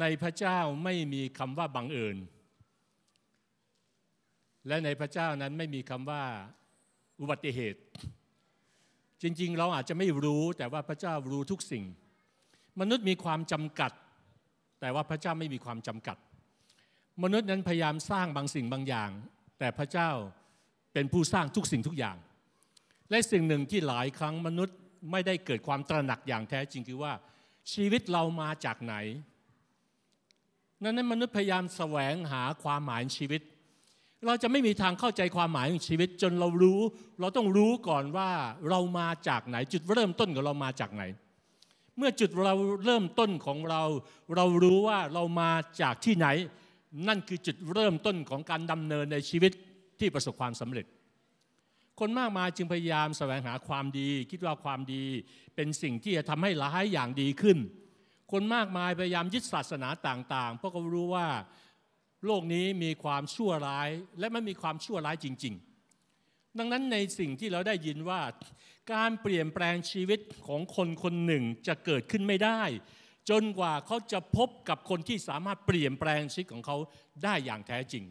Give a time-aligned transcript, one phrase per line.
[0.00, 2.16] ในพระเจ้าไม่มีคำว่าบังเอิญ
[4.68, 6.24] และในพระเจ้านั้นไม่มีคำว่า
[7.20, 7.80] อุบัติเหตุ
[9.22, 11.84] จริง ๆ เราอาจจะไม่รู้แต่ว่าพระเจ้ารู้ทุกสิ่ง
[12.80, 13.92] มนุษย์มีความจำกัด
[14.80, 16.16] แต่ว่าพระเจ้าไม่มีความจำกัด
[17.22, 19.10] มนุษย์นั้นพยายามสร้างบางสิ่งบางอย่าง
[19.58, 20.10] แต่พระเจ้า
[20.92, 22.16] เป็นผู้สร้างทุกสิ่งทุกอย่าง
[23.10, 24.76] และสิ่งหนึ่งที่หลายครั้งมนุษย์
[25.10, 27.12] ไม่ได้เกิดความตระหนักอย่างแท้จริงคือว่า
[27.72, 28.94] ชีวิตเรามาจากไหน
[30.82, 33.40] นั้นมนุษย์พยายามแสวงหาความหมายชีวิต
[34.26, 36.80] เราจะไม่มีทางเข้าใจความหมายของชีวิต จนเรารู้
[37.20, 38.30] เราต้องรู้ก่อนว่า
[38.70, 41.02] เรามาจากไหนจุดเริ่มต้นของเรามาจากไหน
[41.96, 43.82] เมื่อจุดเราเริ่มต้นของเรา
[44.36, 45.50] เรารู้ว่าเรามา
[45.82, 46.26] จากที่ไหน
[47.08, 49.52] นั่นคือจุดเริ่มต้นของการดำเนินในชีวิต
[50.00, 50.86] ที่ประสบความสำเร็จ
[51.98, 55.04] คนมากมายจึงพยายามแสวงหาความดี คิดว่าความดี
[55.54, 57.58] เป็นสิ่งที่จะทำให้หลายอย่างดีขึ้น
[58.32, 61.28] คนมากมายพยายามยึดศาสนาต่างๆ เพราะเขารู้ว่า
[62.26, 65.54] โลกนี้มีความชั่วร้าย และมันมีความชั่วร้ายจริง
[66.06, 68.20] ๆ ดังนั้นในสิ่งที่เราได้ยินว่า
[68.92, 72.62] การเปลี่ยนแปลงชีวิตของคนคนหนึ่งจะเกิดขึ้นไม่ได้
[73.30, 76.76] จนกว่าเขาจะพบกับคนที่สามารถเปลี่ยนแปลงชีวิตของเขา
[77.24, 78.04] ได้อย่างแท้จริง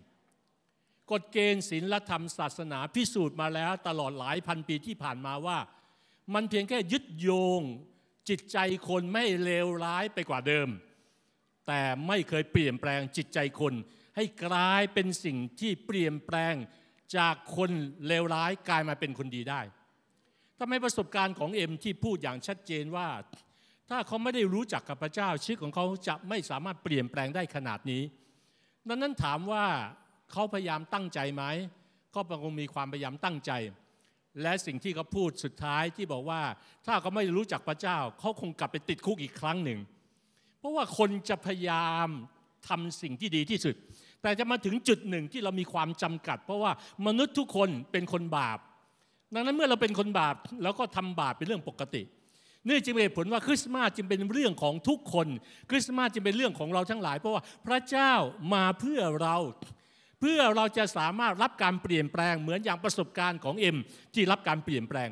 [1.11, 5.57] กฎเกณฑ์ศีลธรรมศาสนาพิสูจน์มาแล้วตลอดหลายพันปีที่ผ่านมาว่า
[6.33, 7.61] มันเพียงแค่ยึดโยง
[8.29, 8.57] จิตใจ
[8.89, 10.69] คนไม่เลวร้ายไปกว่าเดิม
[11.67, 13.73] แต่ไม่เคยเปลี่ยนแปลงจิตใจคน
[14.15, 16.55] ให้กลายเป็นสิ่งที่เปลี่ยนแปลง
[17.17, 17.71] จากคน
[18.07, 19.61] เลวร้ายกลายมาเป็นคนดีได้
[20.59, 23.07] ทำไมประสบการณ์ของเอ็มที่พูดอย่างชัดเจนว่า
[23.89, 28.03] ถ้าเขาไม่ได้รู้จักกับพระเจ้าชีวิตของเขาจะไม่สามารถเปลี่ยนแปลงได้ขนาดนี้
[28.87, 29.65] ดังนั้นถามว่า
[30.31, 31.43] เขาพยายามตั้งใจไหม
[32.15, 33.51] ก็คงมีความพยายามตั้งใจ
[34.41, 36.41] และสิ่งที่เขาพูดสุดท้ายที่บอกว่า
[36.85, 39.79] ถ้าเขาไม่รู้จักพระเจ้าเขาคงกลับไปติดคุกอีกครั้งหนึ่ง
[40.59, 42.07] เพราะว่าคนจะพยายาม
[42.67, 43.75] ทำสิ่งที่ดีที่สุด
[44.21, 46.71] แต่จะมาถึงจุดหนึ่งที่เรามีความจำกัด เพราะว่า
[47.07, 48.59] มนุษย์ทุกคนเป็นคนบาป
[49.33, 52.03] ดังนั้นเมื่อเราเป็นคนบาปเราก็ทำบาปเป็นเรื่องปกติ
[52.67, 55.27] นี่จึงเป็นเหตุผลว่าคริสต์มาสจึงเป็นเรื่องของทุกคน
[55.69, 58.13] คริสต์มาสจึงเป็นเรื่องของเราทั้งหลาย เพราะว่าพระเจ้า
[58.53, 59.37] มาเพื่อเรา
[60.19, 63.77] เพื่อเราจะสามารถรับการเปลี่ยนแปลงเหมือนอย่างประสบการณ์ของเอ็ม
[64.13, 65.09] ที่รับการเปลี่ยนแปลง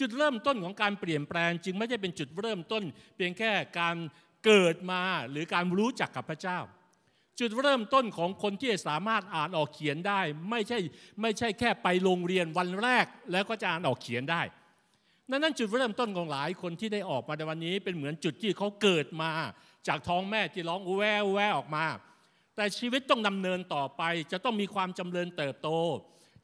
[0.00, 2.82] จุดเริ่มต้นของการเปลี่ยนแปลง จึงไม่ใช่เป็นจุดเริ่มต้น
[3.16, 3.96] เพียงแค่การ
[4.44, 6.58] เกิดมาหรือการรู้จักกับพระเจ้า
[7.40, 10.20] จุดเริ่มต้นของคนที่สามารถอ่านออกเขียนได้
[10.50, 10.78] ไม่ใช่
[11.20, 14.42] ไม่ใช่แค่ไปโรงเรียนวันแรก แล้วก็จะอ่านออกเขียนได้
[15.30, 19.30] นั่นนั่นจุดเริ่มต้นของหลายคนที่ได้ออกมาในวันนี้เป็นเหมือนจุดที่เขาเกิดมา
[19.88, 21.84] จากท้องแม่ที่ร้องแววแววออกมา
[22.56, 24.02] แต่ชีวิตต้องดำเนินต่อไป
[24.32, 25.68] จะต้องมีความจำเริญเติบโต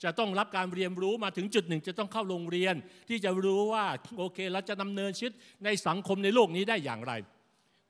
[0.05, 2.75] จะต้องรับการเรียนรู้มาถึงจุดหนึ่ง จะต้องเข้าโรงเรียน
[3.09, 3.87] ที่จะรู้ว่า
[4.19, 7.13] โอเคเราจะดำเนินชีวิตในสังคมในโลกนี้ได้อย่างไร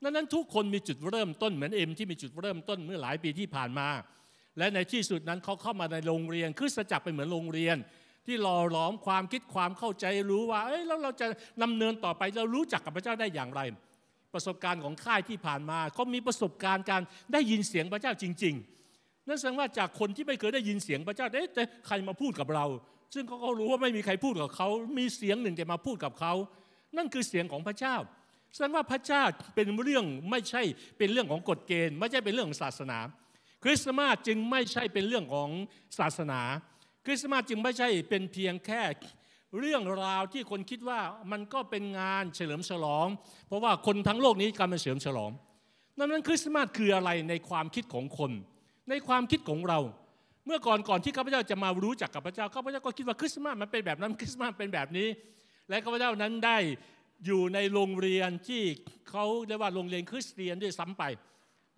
[0.03, 3.87] ดังนั้นทุกคนมีจุดเริ่มต้นเหมือนเอ็มที่มีจุดเริ่มต้นเมื่อหลายปีที่ผ่านมา
[4.57, 7.77] และในที่สุดนั้นเขาเข้ามาในโรงเรียนคริสตจักรเป็นเหมือนโรงเรียน
[8.25, 11.27] ที่หล่อหลอมความคิดความเข้าใจรู้ว่าเอ้ยแล้วเราจะ
[11.63, 13.61] ดำเนินต่อไปเรารู้จักกับพระเจ้าได้อย่างไร
[14.33, 17.01] ประสบการณ์ของค่ายที่ผ่านมาเขามีประสบการณ์การ
[17.33, 18.55] ได้ยินเสียงพระเจ้าจริง
[18.91, 22.65] ๆ นั่นแสดงว่าจากคนที่ไม่เคยได้ยินเสียงพระเจ้าเอ๊ะแต่ใครมาพูดกับเรา
[23.13, 24.67] ซึ่งเขาก็รู้ว่าไม่มีใครพูดกับเขา
[24.97, 26.33] มีเสียงหนึ่งแต่มาพูดกับเขา
[26.97, 27.95] นั่นคือเสียงของพระเจ้า
[28.53, 29.23] แสดงว่าพระเจ้า
[29.55, 30.61] เป็นเรื่องไม่ใช่
[30.97, 32.99] เป็นเรื่องของกฎเกณฑ์ ไม่ใช่เป็นเรื่องของศาสนา
[33.63, 35.49] คริสต์มาสจึงไม่ใช่เป็นเรื่องของ
[35.99, 36.41] ศาสนา
[37.05, 38.81] คริสต์มาสจึงไม่ใช่เป็นเพียงแค่
[39.57, 40.99] เรื่องราวที่คนคิดว่า
[41.31, 43.07] มันก็เป็นงานเฉลิมฉลอง
[43.47, 45.31] เพราะว่าคนทั้งโลกนี้กำลังเฉลิมฉลอง
[45.97, 48.31] ดังนั้นคริสต์มาสคืออะไรในความคิดของคน
[48.89, 49.79] ในความคิดของเรา
[50.45, 55.07] เมื่อก่อนก่อนที่ข้าพเจ้าจะมารู้จักกับพระเจ้าข้าพเจ้าก็คิดว่าคริสต์มาสมันเป็นแบบนั้นคริสต์มาสเป็นแบบนี้
[55.69, 56.57] และข้าพเจ้านั้นได้
[57.25, 58.63] อยู่ในโรงเรียนที่
[59.09, 61.03] เขาเรียกว่าโรงเรียนคริสเตียนด้วยซ้ำไป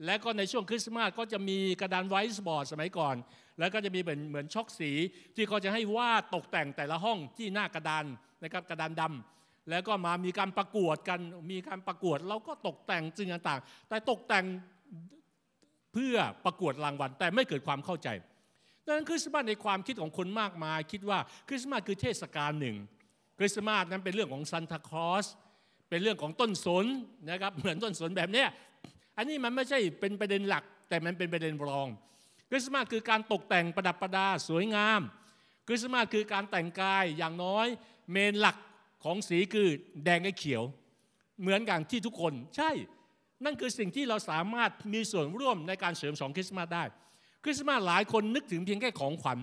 [0.05, 3.15] และก็ในช่วงคริสต์มาสก็จะมีกระดานไวท์บอร์ดสมัยก่อน
[3.59, 4.91] แล้วก็จะมีเหมือนเหมือนช็อกสี
[5.35, 8.05] ที่เขาจะให้วาดตกแต่งแต่ละห้องที่หน้ากระดาน
[8.43, 11.19] นะครับกระดานดำแล้วก็มามีการประกวดกัน
[11.51, 14.45] มีการประกวดเราก็ตกแต่งสิ่งต่างๆ แต่ตกแต่ง
[15.93, 16.15] เพื่อ
[16.45, 18.09] ประกวดรางวัล แต่ไม่เกิดความเข้าใจ
[18.85, 22.75] ดังนั้นคริสต์มาสในความคิดของคนมากมาย คิดว่าคริสต์มาสคือเทศกาลหนึ่ง
[23.37, 25.25] คริสต์มาสนั้นเป็นเรื่องของซันตาคลอส
[25.89, 26.85] เป็นเรื่องของต้นสน
[27.29, 28.45] นะครับเหมือนต้นสนแบบนี้
[29.17, 31.87] อันนี้มันไม่ใช่เป็นประเด็นหลัก แต่มันเป็นประเด็นรอง
[32.53, 35.01] คริสต์มาสคือการตกแต่งประดับประดาสวยงาม
[35.67, 37.67] คริสต์มาสคือการแต่งกายอย่างน้อย
[38.11, 38.57] เมนหลัก
[39.03, 39.67] ของสีคือ
[40.03, 40.63] แดงกับเขียว
[41.41, 42.71] เหมือนกันที่ทุกคนใช่
[43.45, 46.83] นั่นคือสิ่งที่เราสามารถมีส่วนร่วมในการเสริมสองคริสต์มาสได้
[47.43, 49.39] คริสต์มาสหลายคนนึกถึงเพียงแค่ของขวัญ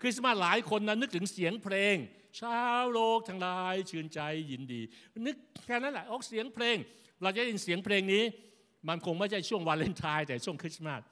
[0.00, 1.96] คริสต์มาสหลายคนนั้นนึกถึงเสียงเพลง
[2.40, 4.20] ชาวโลกทั้งหลายชื่นใจ
[4.50, 4.80] ยินดี
[5.26, 5.36] นึก
[5.66, 6.76] แค่นั้นแหละออกเสียงเพลง
[7.22, 8.24] เราจะได้ยินเสียงเพลงนี้
[8.88, 11.02] มันคงไม่ใช่ช่วงวาเลนไทน์แต่ช่วงคริสต์มาส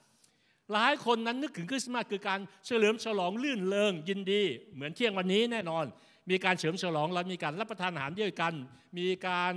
[0.73, 4.43] หลายคนนั้นนึกถึงคริสต์มาสคือการเฉลิมฉลองลื่นเริงยินดี
[4.73, 5.85] เหมือนเที่ยงวันนี้แน่นอน
[6.29, 8.53] มีการเฉลิมฉลองแล้วมีการรับประทานอาหารด้วยกัน
[8.97, 9.53] มีการ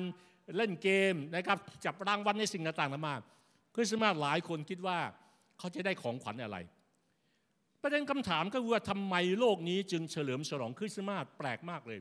[0.56, 3.16] เล่นเกมนะครับจับรางวัลในสิ่งต่างๆมา
[3.74, 4.98] คริสต์มาสหลายคนคิดว่า
[5.58, 6.56] เขาจะได้ของขวัญอะไร
[7.82, 12.00] ประเด็นคำถามก็คือว่าทำไมโลกนี้จึงเฉลิมฉลองคริสต์มาสแปลกมากเลย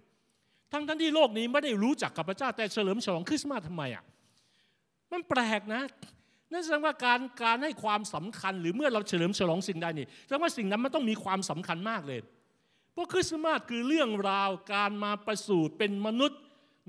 [0.72, 4.04] ทั้งทั้งที่โลกนี้ไม่ได้รู้จักกับพระเจ้าแต่เฉลิมฉลองคริสต์มาสทำไมอะ
[5.12, 5.81] มันแปลกนะ
[6.51, 12.19] นั่นแสดงว่าการการให้ความสำคัญ หรือเมื่อเราเฉลิมฉลองสิ่งใดนี่แสดงว่าสิ่งนั้นมันต้องมีความสำคัญมากเลย
[12.94, 16.39] เพราะคริสต์มาสคือเรื่องราวการมาประสูติเป็นมนุษย์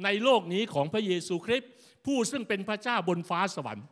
[0.04, 1.70] ในโลกนี้ของพระเยซูคริสต์
[2.06, 3.86] ผู้ซึ่งเป็นพระเจ้าบนฟ้าสวรรค์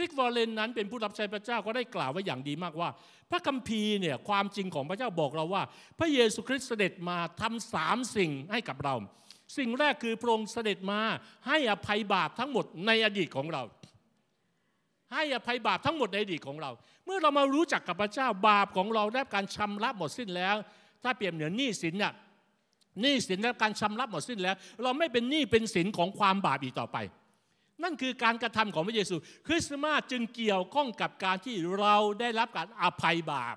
[0.00, 2.90] ริกวอลเลนนั้นเป็นผู้รับใช้พระเจ้าก็ได้กล่าวไว้อย่างดีมากว่า
[3.30, 5.62] พระคัมภีร์เนี่ยความจริงของพระเจ้าบอกเราว่า
[5.98, 8.94] พระเยซูคริสต์เสด็จมาทำสามสิ่งให้กับเรา
[9.58, 11.00] สิ่งแรกคือพระองค์เสด็จมา
[11.46, 13.62] ให้อภัยบาปทั้งหมดในอดีตของเรา
[15.12, 16.70] ให้อภัยบาปทั้งหมดในอดีตของเรา
[17.04, 20.56] เมื่อเรามารู้จักกับพระเจ้าบาปของเราได้การชำระหมดสิ้นแล้ว
[21.02, 22.14] ถ้าเปรียบเหมือนหนี้สินน่ะ
[23.00, 26.96] หนี้สินและการชำระหมดสิ้นแล้ว เราไม่เป็นหนี้เป็นสินของความบาปอีกต่อไป
[27.82, 29.16] นั่นคือการกระทำของพระเยซู
[29.46, 33.56] คริสต์มาสจึงเกี่ยวข้องกับการที่เราได้รับการอภัยบาป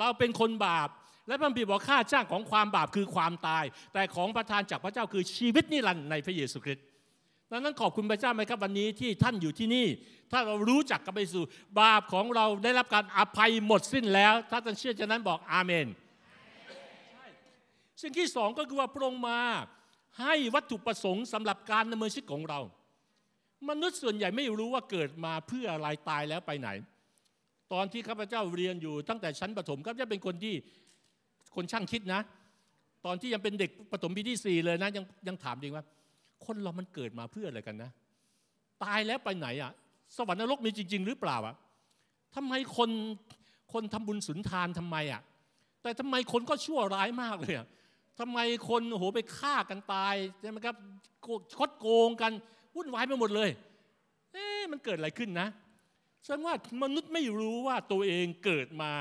[0.00, 0.88] เราเป็นคนบาป
[1.28, 6.84] และพระบิดบอกค่าจ้างของความบาปคือความตาย แต่ของประทานจากพระเจ้าคือชีวิตนิรันดร์ในพระเยซูคริสต์
[7.52, 9.86] ดังนั้นขอบคุณพระเจ้าไหมครับวันนี้ที่ท่านอยู่ที่นี่
[10.32, 11.40] ถ้าเรารู้จักกับพระเยซู
[11.80, 15.86] บาปของเราได้รับการอภัยหมดสิ้นแล้ว ถ้าท่านเชื่อฉะนั้นบอกอาเมน
[18.00, 19.40] สิ่งที่สองก็คือว่าพระองค์มา
[20.20, 22.60] ให้วัตถุประสงค์สำหรับการดำเนินชีวิตของเรา
[23.68, 26.68] มนุษย์ส่วนใหญ่ไม่รู้ว่าเกิดมาเพื่ออะไรตายแล้วไปไหน
[27.72, 30.54] ตอนที่ข้าพเจ้าเรียนอยู่ตั้งแต่ชั้นประถมข้าพเจ้าเป็นคนที่
[31.56, 32.20] คนช่างคิดนะ
[33.06, 35.84] ตอนที่ยังเป็นเด็กประถมปีที่สี่เลยนะยังยังถามเองว่า
[36.46, 37.90] คนเรามันเกิดมาเพื่ออะไรกันนะ
[38.84, 39.72] ตายแล้วไปไหนอะ
[40.16, 41.54] สวรรค์นรกมีจริง ๆ หรือเปล่าอะ
[42.36, 42.90] ทำไมคน
[43.72, 45.22] คนทำบุญสุนทานทำไมอะ
[45.82, 47.66] แต่ทำไมคนก็ชั่วร้ายมากเลยอะ
[48.18, 48.38] ทำไม
[48.68, 50.76] คนโหไปฆ่ากันตายใช่ไหมครับ
[51.58, 52.32] คดโกงกัน
[52.76, 53.50] วุ่นวายไปหมดเลย
[54.32, 55.48] เอ๊ะมันเกิดอะไรขึ้นนะ
[56.22, 58.92] แสดงว่ามนุษย์ไม่รู้ว่าตัวเองเกิดมา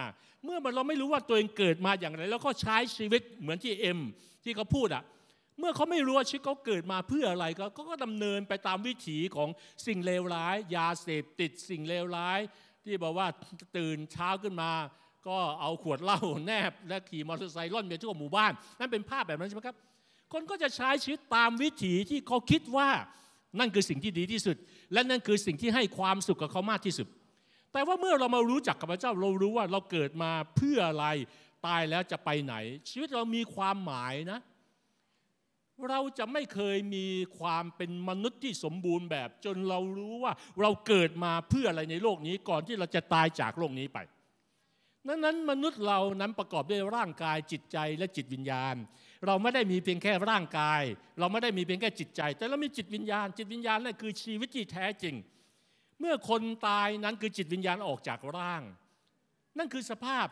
[0.44, 4.00] เมื่อเราไม่รู้ว่าตัวเองเกิดมาอย่างไร แล้วก็ใช้ชีวิตเหมือนที่เอ็ม
[4.44, 5.04] ที่เขาพูดอะ
[5.60, 9.50] เมื่อเขาไม่รู้ว่าชีวิตเขาเกิดมาเพื่ออะไรก็ก็ดำเนินไปตามวิถีของ
[9.88, 12.40] สิ่งเลวร้าย ยาเสพติดสิ่งเลวร้าย
[12.84, 13.28] ที่บอกว่า
[13.78, 14.72] ตื่นเช้าขึ้นมา
[15.28, 19.78] ก็เอาขวดเหล้าแนบ และขี่มอเตอร์ไซค์ล่อนไปทั่วหมู่บ้าน นั่นเป็นภาพแบบนั้นใช่ไหมครับ
[20.34, 22.90] คนก็จะใช้ชีวิตตามวิถีที่เขาคิดว่า
[23.60, 24.56] นั่นคือสิ่งที่ดีที่สุด
[24.94, 27.08] และนั่นคือสิ่งที่ให้ความสุขกับเขามากที่สุด
[27.74, 31.06] แต่ว่าเมื่อเรามารู้จักกับพระเจ้าเรารู้ว่าเราเกิดมาเพื่ออะไร
[31.66, 32.56] ตายแล้วจะไปไหน
[32.90, 37.06] ชีวิตเรามีความหมายนะเเราจะไม่เคยมี
[37.40, 44.00] ความเป็นมนุษย์ที่สมบูรณ์แบบ จนเรารู้ว่าเราเกิดมาเพื่ออะไรในโลกนี้ก่อนที่เราจะตายจากโลกนี้ไป
[45.08, 48.76] นั้นนั้นมนุษย์เรานั้นประกอบด้วยร่างกายจิตใจและจิตวิญญาณ
[49.26, 50.82] เราไม่ได้มีเพียงแค่ร่างกาย
[51.20, 55.16] เราไม่ได้มีเพียงแค่จิตใจ แต่เรามีจิตวิญญาณ จิตวิญญาณนั่นคือชีวิตที่แท้จริง
[56.00, 58.64] เมื่อคนตายนั้นคือจิตวิญญาณออกจากร่าง
[59.58, 60.28] นั่นคือสภาพ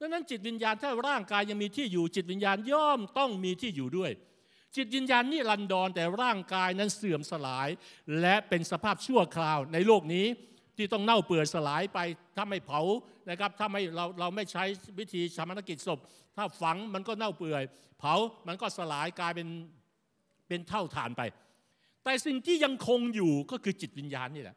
[0.00, 4.12] ดังนั้นจิตวิญญาณถ้าร่างกายยังมีที่อยู่จิตวิญญาณย่อมต้องมีที่อยู่ด้วย
[4.74, 7.68] จิตวิญญาณนี่รันดอนแต่ร่างกายนั้นเสื่อมสลาย
[8.20, 10.26] และเป็นสภาพชั่วคราวในโลกนี้
[10.76, 11.98] ที่ต้องเน่าเปื่อยสลายไป
[12.36, 12.80] ถ้าไม่เผา
[13.30, 14.64] นะครับถ้าไม่เราเราไม่ใช้
[14.98, 15.98] วิธีชามนกิจศพ
[16.36, 17.62] ถ้าฝังมันก็เน่าเปื่อย
[17.98, 18.14] เผา
[18.46, 19.48] มันก็สลายกลายเป็น
[20.48, 21.22] เป็นเท่าฐานไป
[22.04, 24.56] แต่สิ่งที่ยังคงอยู่ก็คือจิตวิญญาณนี่แหละ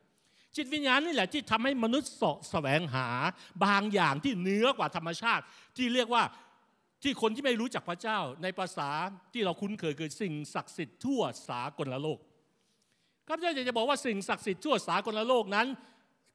[0.55, 3.07] จิตวิญญาณนี่แหละที่ทำให้มนุษย์สะแสวงหา
[3.65, 5.43] บางอย่างที่เหนือกว่าธรรมชาติ
[5.77, 6.23] ที่เรียกว่า
[7.03, 8.89] ที่คนที่ไม่รู้จักพระเจ้าในภาษา
[9.33, 12.19] ที่เราคุ้นเคยคือสิ่งศักดิ์สิทธิ์ทั่วสากลโลก
[13.27, 15.67] ข้าพเจ้าอยากจะบอกว่าสิ่งศักดิ์สิทธิ์ทั่วสากลโลกนั้น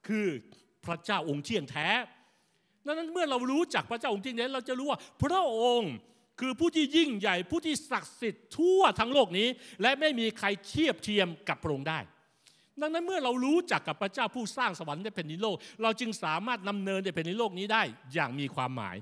[0.09, 0.26] คือ
[0.85, 1.88] พระเจ้าองค์เที่ยงแท้
[2.87, 5.94] ดังนั้นเมื่อเรารู้จักพระเจ้าองค์เที่ยงแท้เราจะรู้ว่า พระองค์
[6.40, 9.49] คือผู้ที่ยิ่งใหญ่ผู้ที่ศักดิ์สิทธิ์ทั่วทั้งโลกนี้
[9.83, 11.99] และไม่มีใครเทียบเทียมกับพระองค์ได้
[12.80, 17.83] ดังนั้นเมื่อเรารู้จักกับพระเจ้าผู้สร้างสวรรค์ในแผ่นดินโลก เราจึงสามารถนำเนินในแผ่นดินโลกนี้ได้
[18.14, 18.97] อย่างมีความหมาย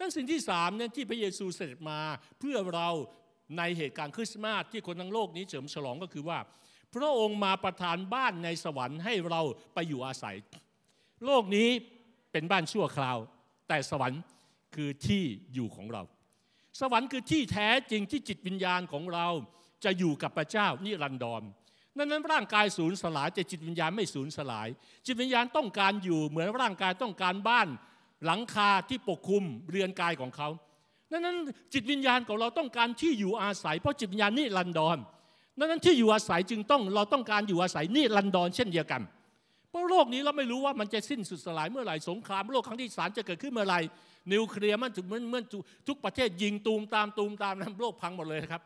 [0.00, 2.00] นั่นสิ่งที่สามเนี่ยที่พระเยซูเสด็จมา
[2.38, 2.88] เพื่อเรา
[3.58, 6.38] ในเหตุการณ์คริสต์มาสที่คนทั้งโลกนี้เฉลิมฉลองก็คือว่า
[6.94, 9.40] พระองค์มาประทานบ้านในสวรรค์ให้เรา
[9.74, 10.36] ไปอยู่อาศัย
[11.24, 11.68] โลกนี้
[12.32, 13.18] เป็นบ้านชั่วคราว
[13.68, 14.22] แต่สวรรค์
[14.74, 15.24] คือที่
[15.54, 16.02] อยู่ของเรา
[16.80, 19.26] สวรรค์คือที่แท้จริงที่จิตวิญญาณของเรา
[19.84, 21.42] จะอยู่กับพระเจ้านิรันดร
[21.96, 24.68] นั้นนั้นร่างกายสูญสลายแต่จิตวิญญาณไม่สูญสลาย
[25.06, 27.68] จิตวิญญาณต้องการอยู่เหมือนร่างกายต้องการบ้าน
[28.26, 30.48] หลังคาที่ปกคลุมเรือนกายของเขา
[31.10, 31.36] นั้นนั้น
[31.72, 34.98] จิตวิญญาณของเราต้องการที่อยู่อาศัย เพราะจิตวิญญาณนิรันดร
[35.58, 39.02] ดังนั้นที่อยู่อาศัยจึงต้องเราต้องการอยู่อาศัยนี่ลันดอนเช่นเดียวกัน
[39.70, 43.80] เพราะโลกนี้เราไม่รู้ว่ามันจะสิ้นสุดสลายเมื่อไหร่สงครามโลกครั้งที่สามจะเกิดขึ้นเมื่อไหร่
[44.32, 45.42] นิวเคลียร์มันถึงเมื่อเมื่อ
[45.88, 48.62] ทุกประเทศยิงตูมตามตูมตามนะโลกพังหมดเลยครับ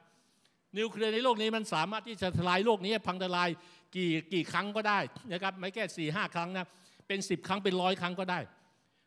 [0.78, 3.48] นิวเคลียร์ในโลกนี้มันสามารถที่จะทลายโลกนี้พังทลาย
[3.94, 4.98] กี่กี่ครั้งก็ได้
[5.32, 6.66] นะครับไม่แค่สี่ห้าครั้งนะ
[7.06, 8.38] เป็นสิบครั้งเป็นร้อยครั้งก็ได้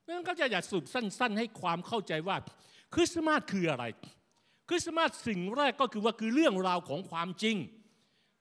[0.07, 2.37] นั่นก็จะอยากสรุปสั้น ๆ ให้ความเข้าใจว่า
[2.93, 3.85] คริสต์มาสคืออะไร
[4.69, 7.57] คริสต์มาสสิ่งแรกก็คือว่าคือเรื่องราวของความจริง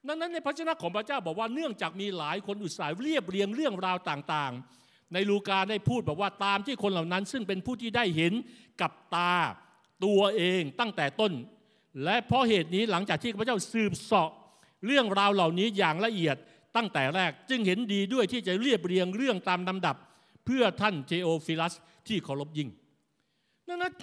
[0.07, 8.33] ดังนั้นในพระเจ้าของพระเจ้าบอกว่าเนื่องจากมีหลายคนอุตส่าห์เรียบเรียงเรื่องราวต่างๆ ในลูกาได้พูดบอกว่าตามที่คนเหล่านั้น ซึ่งเป็นผู้ที่ได้เห็น
[8.81, 9.33] กับตา
[10.05, 11.33] ตัวเองตั้งแต่ต้น
[12.03, 14.31] และเพราะเหตุนี้หลังจากที่ข้าพเจ้าสืบเสาะ
[14.85, 16.35] เรื่องราวเหล่านี้อย่างละเอียด
[16.75, 19.95] ตั้งแต่แรก จึงเห็นดีด้วยที่จะเรียบเรียงเรื่องตามลำดับ
[20.45, 21.73] เพื่อท่านเทโอฟิลัส
[22.07, 22.69] ที่เคารพยิ่ง
[23.67, 23.93] ดังนั้น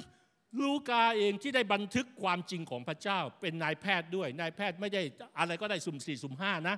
[0.64, 5.02] ลูกาเองที่ได้บันทึกความจริงของพระเจ้า เป็นนายแพทย์ด้วยนายแพทย์ไม่ได้
[5.38, 6.76] อะไรก็ได้สุ่มสี่สุ่มห้านะ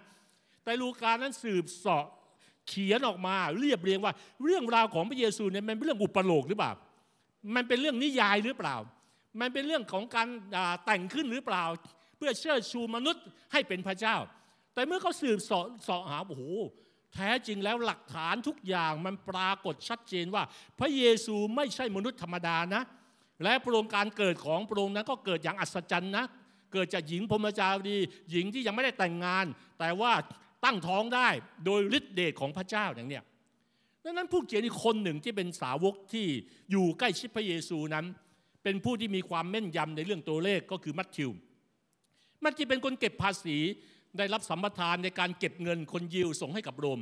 [0.65, 2.07] แต่ลูกานั้นสืบเสาะ
[2.69, 4.13] เขียนออกมาเรียบเรียงว่า
[4.45, 6.73] เรื่องราวของพระเยซูเนี่ยมันเป็นเรื่องอุปโลกหรือเปล่า
[7.55, 8.77] มันเป็นเรื่องนิยายหรือเปล่า
[9.41, 10.29] มันเป็นเรื่องของการ
[10.85, 11.65] แต่งขึ้นหรือเปล่า
[12.17, 14.17] เพื่อเชิดชูมนุษย์ให้เป็นพระเจ้า
[14.75, 16.43] แต่เมื่อเขาสืบสาะเสาะหาโอ้โห
[17.15, 20.43] แท้จริงแล้วหลักฐานทุกอย่างมันปรากฏชัดเจนว่า
[20.79, 22.83] พระเยซูไม่ใช่มนุษย์ธรรมดานะ
[23.45, 26.25] และพระองค์การเกิดของพระองค์นั้นก็เกิดอย่างอัศจรรย์นะ
[26.73, 27.97] เกิดจากหญิงพรมจารี
[28.31, 29.47] หญิงที่ยังไม่ได้แต่งงาน
[29.79, 30.13] แต่ว่า
[30.65, 31.29] ตั้งท้องได้
[31.65, 33.25] โดยฤทธิเดชของพระเจ้าอย่างเนี้ย
[34.05, 36.27] ดังนั้นผู้เขียนอีกคนหนึ่งที่เป็นสาวกที่
[36.71, 38.05] อยู่ใกล้ชิดพระเยซูนั้น
[38.63, 41.31] เป็นผู้ที่มีความแม่นยำในเรื่องตัวเลขก็คือมัทธิว
[42.45, 43.59] มัทธิวเป็นคนเก็บภาษี
[44.19, 47.01] ได้รับสัมปทานในการเก็บเงินคนยิวส่งให้กับโรม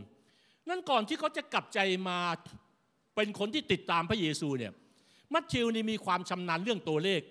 [0.69, 1.79] นั่นก่อนที่เขาจะกลับใจ
[2.09, 2.19] มา
[3.17, 4.73] เป็นคนที่ติดตามพระเยซูเนี่ย
[5.35, 7.23] มัทธิวนี่มีความชำนาญเรื่องตัวเลข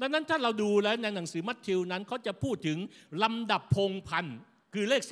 [0.00, 2.78] ดังนั้นถ้าเราดูแล้วในหนังสือมัทธิวนั้นเขาจะพูดถึง
[3.22, 4.26] ลำดับพงพัน
[4.74, 5.02] คือเลข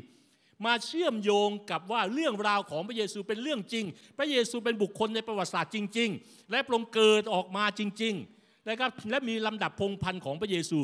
[0.00, 3.84] 14 มาเชื่อมโยงกับว่าเรื่องราวของพระเยซูเป็นเรื่องจริง
[4.18, 10.80] พระเยซูเป็นบุคคลในประวัติศาสตร์จริง ๆ และปรงเกิดออกมาจริง ๆ นะครับและมีลำดับพงพันของพระเยซู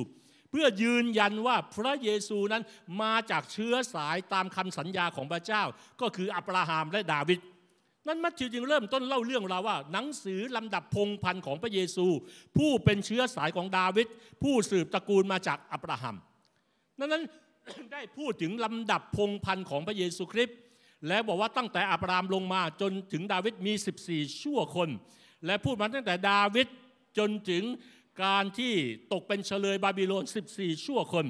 [0.50, 2.62] เพื่อยืนยันว่าพระเยซูนั้น
[3.02, 5.62] มาจากเชื้อสายตามคำสัญญาของพระเจ้า
[6.00, 7.40] ก็คืออับราฮัมและดาวิด
[8.06, 12.06] นั้นมัทธิวจึงเริ่มต้นเล่าเรื่องราวว่า หนังสือลำดับพงพันธ์ของพระเยซู
[12.56, 14.06] ผู้เป็นเชื้อสายของดาวิด
[14.42, 16.16] ผู้สืบตระกูลมาจากอับราฮัม
[16.98, 17.24] นั้นนั้น
[17.92, 20.56] ได้พูดถึงลำดับพงพันธ์ของพระเยซูคริสต์
[21.08, 23.72] และบอกว่าตั้งแต่อับราฮัมลงมาจนถึงดาวิดมี
[24.08, 24.88] 14 ชั่วคน
[25.46, 26.66] และพูดมาตั้งแต่ดาวิด
[27.18, 27.62] จนถึง
[28.22, 28.74] การที่
[29.12, 31.26] ตกเป็นเฉลยบาบิโลน 14 ชั่วคน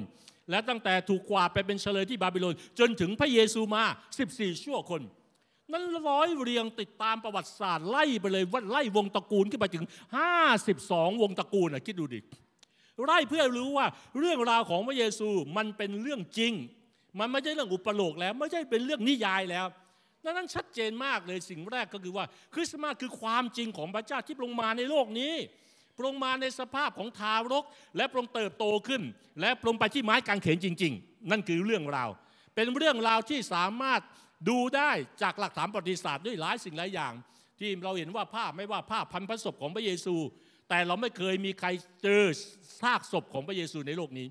[0.49, 3.83] และตั้งแต่ถูกกวาดไปเป็นเฉลยที่บาบิโลน จนถึงพระเยซูมา
[4.23, 5.01] 14 ชั่วคน
[5.71, 9.85] นั้นร้อยเรียงติดตามประวัติศาสตร์ไล่ไปเลยว่าไล่วงตระกูลขึ้นไปถึง
[10.53, 12.19] 52 วงตระกูลนะคิดดูดิ
[13.05, 13.87] ไล่เพื่อรู้ว่า
[14.19, 16.53] เรื่องราวของพระเยซูมันเป็นเรื่องจริง
[17.19, 19.67] มันไม่ใช่เรื่องอุปโลกแล้ว ไม่ใช่เป็นเรื่องนิยายแล้ว
[20.25, 25.33] ดังนั้นชัดเจนมากเลยสิ่งแรกก็คือว่า คริสต์มาสคือความจริงของพระเจ้าที่ลงมาในโลกนี้
[26.05, 27.65] ลงมาในสภาพของทารก
[27.97, 29.01] และปรงเติบโตขึ้น
[29.41, 32.09] และปรงไปที่ไม้กางเขนจริง ๆ นั่นคือเรื่องราว
[32.55, 34.01] เป็นเรื่องราวที่สามารถ
[34.49, 34.91] ดูได้
[35.21, 37.13] จากหลักฐานประวัติศาสตร์ด้วยหลายสิ่งหลายอย่าง
[37.59, 40.15] ที่เราเห็นว่าภาพไม่ว่าภาพพันพระศพของพระเยซู
[40.69, 41.67] แต่เราไม่เคยมีใคร
[42.03, 42.23] เจอ
[42.81, 44.27] ซากศพของพระเยซูในโลกนี้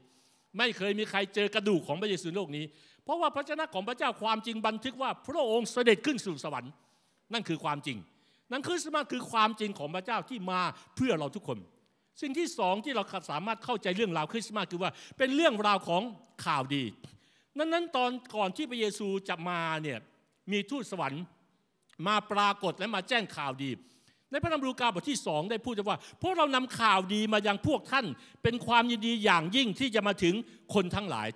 [0.58, 2.64] ไม่เคยมีใครเจอกระดูกของพระเยซูในโลกนี้
[3.04, 6.72] เพราะว่าพระเจ้าของพระเจ้าความจริงบันทึกว่าพระองค์เสด็จขึ้นสู่สวรรค์
[7.32, 7.98] นั่นคือความจริง
[8.52, 10.60] นั่นคือสมาคือความจริงของพระเจ้าที่มา
[10.96, 11.58] เพื่อเราทุกคน
[12.20, 16.02] สิ่งที่สองที่เราสามารถเข้าใจเรื่องราวคริสต์มาสคือว่าเป็นเรื่องราวของ
[16.44, 16.84] ข่าวดี
[17.58, 19.98] นั้นนั้นตอนก่อนที่พระเยซูจะมาเนี่ย
[20.52, 21.22] มีทูตสวรรค์
[22.06, 23.70] มาปรากฏและมาแจ้งข่าวดี
[24.30, 28.06] ในพระธรรมลูกาบทที่สองได้พูดว่าพวกเรานำข่าวดีมายังพวกท่าน
[28.42, 30.34] เป็นความยินดีอย่างยิ่งที่จะมาถึง
[30.74, 31.28] คนทั้งหลาย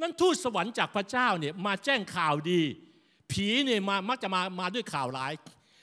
[0.00, 2.60] นั้นทูตสวรรค์จากพระเจ้าเนี่ยมาแจ้งข่าวดี
[3.32, 5.32] ผีเนี่ยมามักจะมามาด้วยข่าวร้าย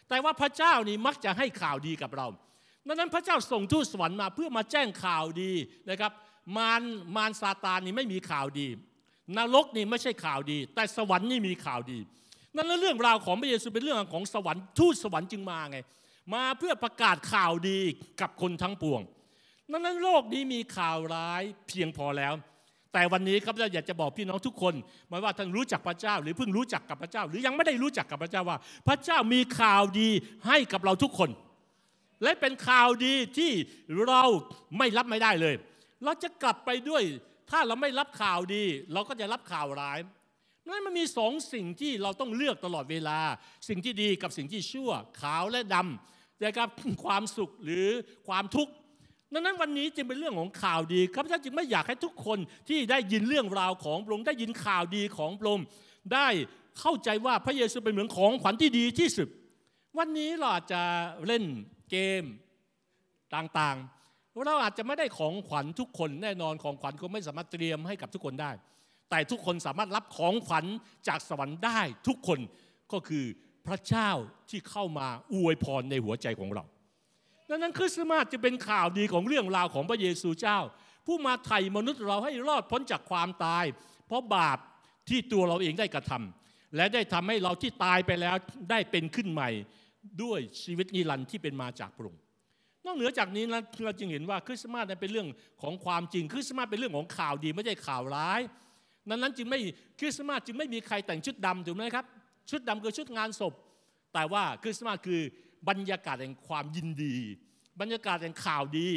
[0.09, 2.27] แต่ว่าพระเจ้านี่มักจะให้ข่าวดีกับเรา
[2.87, 5.51] ดังนั้นพระเจ้าส่งทูตสวรรค์มาเพื่อมาแจ้งข่าวดี
[5.89, 6.11] นะครับ
[6.57, 6.81] มาร
[7.15, 8.67] มารซาตานนี่ไม่มีข่าวดี
[9.37, 11.99] นรกนี่ไม่ใช่ข่าวดี แต่สวรรค์นี่มีข่าวดี
[12.55, 15.77] นั่นแล้วเรื่องราวของพระเยซูเป็นเรื่องของสวรรค์ทูตสวรรค์จึงมาไง
[16.33, 17.79] มาเพื่อประกาศข่าวดี
[18.21, 19.01] กับคนทั้งปวง
[19.71, 22.33] นั้นนั้นโลกนี้มีข่าวร้ายเพียงพอแล้ว
[22.93, 24.73] แต่วันนี้ครับเราอยากจะบอกพี่น้องทุกคน
[25.09, 30.09] ไม่ว่าท่านรู้จักพระเจ้า หรือเพิ่งรู้จักกับพระเจ้า หรือยังไม่ได้รู้จักกับพระเจ้าว่า พระเจ้ามีข่าวดี
[30.47, 31.29] ให้กับเราทุกคน
[32.23, 33.51] และเป็นข่าวดีที่
[34.07, 34.23] เรา
[34.77, 35.55] ไม่รับไม่ได้เลย
[36.03, 37.03] เราจะกลับไปด้วย
[37.49, 39.99] ถ้าเราไม่รับข่าวดี เราก็จะรับข่าวร้าย
[40.67, 43.19] นั้นมันมีสองสิ่งที่เราต้องเลือกตลอดเวลา
[43.69, 44.91] สิ่งที่ดีกับสิ่งที่ชั่ว
[45.21, 46.69] ขาวและดำนะครับ
[47.05, 47.87] ความสุขหรือ
[48.27, 48.73] ความทุกข์
[49.33, 55.65] ดังนั้นวันนี้จึงเป็นเรื่องของข่าวดีข้าพเจ้าจึงไม่อยากให้ทุกคนที่ได้ยินเรื่องราวของพระองค์ได้ยินข่าวดีของพระองค์
[56.13, 56.27] ได้
[56.79, 59.27] เข้าใจว่าพระเยซูเป็นเหมือนของขวัญที่ดีที่สุด
[59.97, 60.81] วันนี้เราอาจจะ
[61.27, 61.43] เล่น
[61.89, 62.23] เกม
[63.35, 68.51] ต่างๆ เราอาจจะไม่ได้ของขวัญทุกคนแน่นอนของขวัญคงไม่สามารถเตรียมให้กับทุกคนได้
[69.09, 70.65] แต่ทุกคนสามารถรับของขวัญ
[71.07, 72.39] จากสวรรค์ได้ทุกคน
[72.91, 73.25] ก็คือ
[73.67, 74.09] พระเจ้า
[74.49, 76.63] ที่เข้ามาอวยพรในหัวใจของเรา
[77.49, 80.59] ดังนั้นคริสต์มาสจะเป็นข่าวดีของเรื่องราวของพระเยซูเจ้า
[81.05, 83.65] ผู้มาไถ่มนุษย์เราให้รอดพ้นจากความตาย
[84.07, 84.57] เพราะบาป
[85.09, 88.35] ที่ตัวเราเองได้กระทำและได้ทำให้เราที่ตายไปแล้ว
[88.71, 89.49] ได้เป็นขึ้นใหม่
[90.23, 92.21] ด้วยชีวิตนิรันดร์ที่เป็นมาจากพระองค์
[92.85, 95.27] นอกเหนือจากนี้นะเราจึงเห็นว่าคริสต์มาสเป็นเรื่อง
[95.61, 98.41] ของความจริงคริสต์มาสเป็นเรื่องของข่าวดีไม่ใช่ข่าวร้าย
[99.09, 99.59] นั้นนั้นจึงไม่
[99.99, 102.05] คริสต์มาสจึงไม่มีใครแต่งชุดดำถูกไหมครับ
[102.49, 103.53] ชุดดำคือชุดงานศพ
[104.13, 105.21] แต่ว่าคริสต์มาสคือ
[105.69, 107.15] บรรยากาศแห่งความยินดี
[107.81, 108.89] บรรยากาศแห่งข่าวดี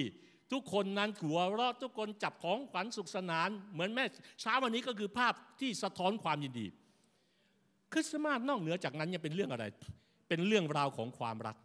[0.52, 4.04] ทุกคนนั้นหัวเราะทุกคนจับของขวัญสุขสนาน เหมือนแม่
[4.40, 6.66] เช้าวันนี้ก็คือภาพที่สะท้อนความยินดี
[7.92, 9.64] คริสต์มาสนอกเหนือจากนั้นยังเป็นเรื่องอะไร
[10.28, 11.56] เป็นเรื่องราวของความรัก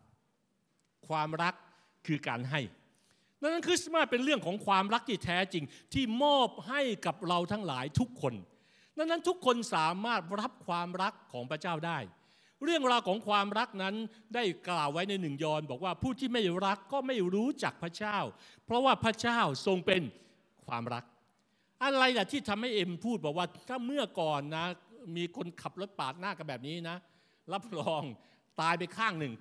[1.07, 1.53] ความรัก
[2.07, 2.61] คือการให้
[3.41, 5.63] ดังนั้นคริสต์มาสเป็นเรื่องของความรักที่แท้จริง
[5.93, 8.33] ที่มอบให้กับเราทั้งหลายทุกคน
[8.97, 11.97] ดังนั้นทุกคนสามารถรับความรักของพระเจ้าได้
[12.63, 13.95] เรื่องราวของความรักนั้น
[14.35, 18.17] ได้กล่าวไว้ในหนึ่งยอนบอกว่าผู้ที่ไม่รักก็ไม่รู้จักพระเจ้า
[18.65, 20.01] เพราะว่าพระเจ้าทรงเป็น
[20.67, 21.03] ความรัก
[21.83, 24.65] อะไรล่ะที่ทำให้เอ็มพูดบอกว่า ถ้าเมื่อก่อนนะ
[25.15, 26.97] มีคนขับรถปาดหน้ากันแบบนี้นะ
[27.53, 28.03] รับรอง
[28.61, 29.33] ตายไปข้างหนึ่ง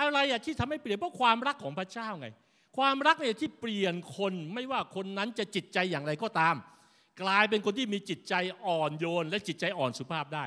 [0.00, 2.28] อะไรอะที่ทำให้เปลี่ยนเพราะความรักของพระเจ้าไง
[2.76, 6.56] ความรักเนี่ยที่เปลี่ยนคนไม่ว่าคนนั้นจะจิตใจอย่างไรก็ตาม
[7.22, 8.34] กลายเป็นคนที่มีจิตใจ
[8.66, 10.44] อ่อนโยน และจิตใจอ่อนสุภาพได้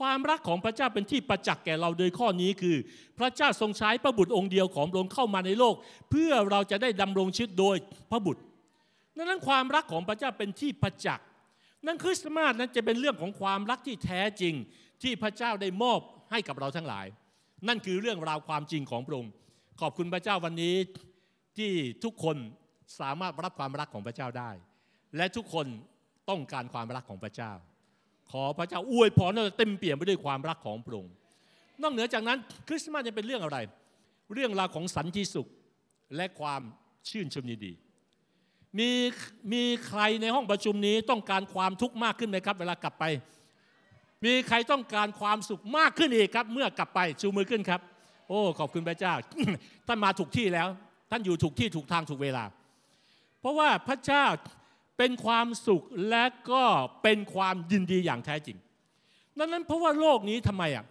[0.00, 2.76] ความรักของพระเจ้าเป็นที่ประจักษ์แก่เราโดยข้อนี้คือ
[3.18, 5.74] พระเจ้าทรงใช้พระบุตรองค์เดียวของพระองค์เข้ามาในโลก
[6.10, 7.76] เพื่อเราจะได้ดำรงชีวิตโดย
[8.10, 8.42] พระบุตร
[9.16, 11.26] นั้นความรักของพระเจ้าเป็นที่ประจักษ์
[11.86, 14.54] นั่นคริสต์มาสนั้นจะเป็นเรื่องของความรักที่แท้จริง
[15.02, 17.06] ที่พระเจ้าได้มอบให้กับเราทั้งหลาย
[17.68, 19.32] นั่นคือเรื่องราวความจริงของพระองค์
[19.80, 20.74] ขอบคุณพระเจ้าวันนี้
[21.58, 21.70] ที่
[22.04, 22.36] ทุกคน
[23.00, 24.50] สามารถรับความรักของพระเจ้าได้
[25.16, 25.66] และทุกคน
[26.28, 27.52] ต้องการความรักของพระเจ้า
[28.30, 31.12] ขอพระเจ้าอวยพรเราเต็มเปี่ยมไปด้วยความรักของพระองค์
[31.82, 32.38] นอกเหนือจากนั้น
[32.68, 33.58] คริสต์มาสจะเป็นเรื่องอะไร
[34.34, 35.48] เรื่องราวของสันติสุข
[36.16, 36.60] และความ
[37.08, 37.72] ชื่นชมยินดี
[38.78, 38.90] มี
[39.52, 43.04] มีใครในห้องประชุมนี้ต้องการความทุกข์มากขึ้นไหมครับ เวลากลับไป
[44.24, 47.80] มีใครต้องการความสุขมากขึ้นอีกครับ เมื่อกลับไปชูมือขึ้นครับ
[48.28, 49.14] โอ้ขอบคุณพระเจ้า
[49.86, 50.68] ท่านมาถูกที่แล้ว
[51.10, 52.44] ท่านอยู่ถูกที่ถูกทางถูกเวลา
[53.40, 54.24] เพราะว่าพระเจ้า
[55.02, 56.64] เป็นความสุขและก็
[57.02, 58.58] เป็นความยินดีอย่างแท้จริง
[59.38, 60.84] ดังนั้นเพราะว่าโลกนี้ทำไมอะ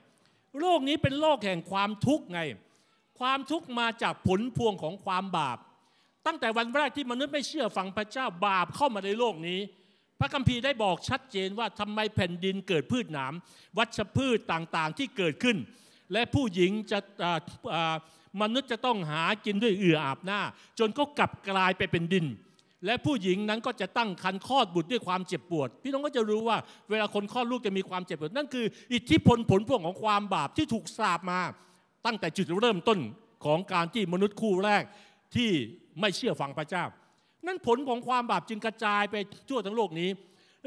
[0.61, 2.41] โลกนี้เป็นโลกแห่งความทุกข์ไง
[3.19, 5.57] ความทุกข์มาจากผลพวงของความบาป
[6.25, 9.59] ตั้งแต่วันแรกที่มนุษย์ไม่เชื่อฟังพระเจ้าบาปเข้ามาในโลกนี้
[10.19, 13.33] พระคัมภีร์ได้บอกชัดเจนว่าทำไมแผ่นดินเกิดพืชหนาม
[13.77, 15.57] วัชพืชต่างๆที่เกิดขึ้น
[16.13, 16.99] และผู้หญิงจะ
[18.41, 20.41] มนุษย์จะต้องหากินด้วยเอืออาบหน้า
[20.79, 22.27] จนก็กลับกลายไปเป็นดิน
[22.85, 26.57] และผู้หญิงนั้นก็จะตั้งครรภ์คลอดบุตรด้วยความเจ็บปวด พี่น้องก็จะรู้ว่า
[26.89, 31.39] เวลาคนคลอดลูกจะมีความเจ็บปวด นั่นคือ อิทธิพลผลพวงของความบาปที่ถูกสาบมา
[32.05, 32.99] ตั้งแต่จุดเริ่มต้น
[33.45, 34.83] ของการที่มนุษย์คู่แรก
[35.35, 35.49] ที่
[35.99, 36.85] ไม่เชื่อฟังพระเจ้า
[37.47, 39.15] นั่นผลของความบาปจึงกระจายไป
[39.49, 40.09] ทั่วทั้งโลกนี้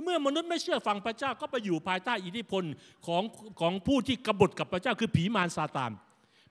[0.05, 2.65] เมื่อมนุษย์ไม่เชื่อฟังพระเจ้าก็ไปอยู่ภายใต้อิทธิพล
[3.07, 3.23] ของ
[3.61, 5.93] ของผู้ที่กบฏกับพระเจ้าคือผีมารซาตาน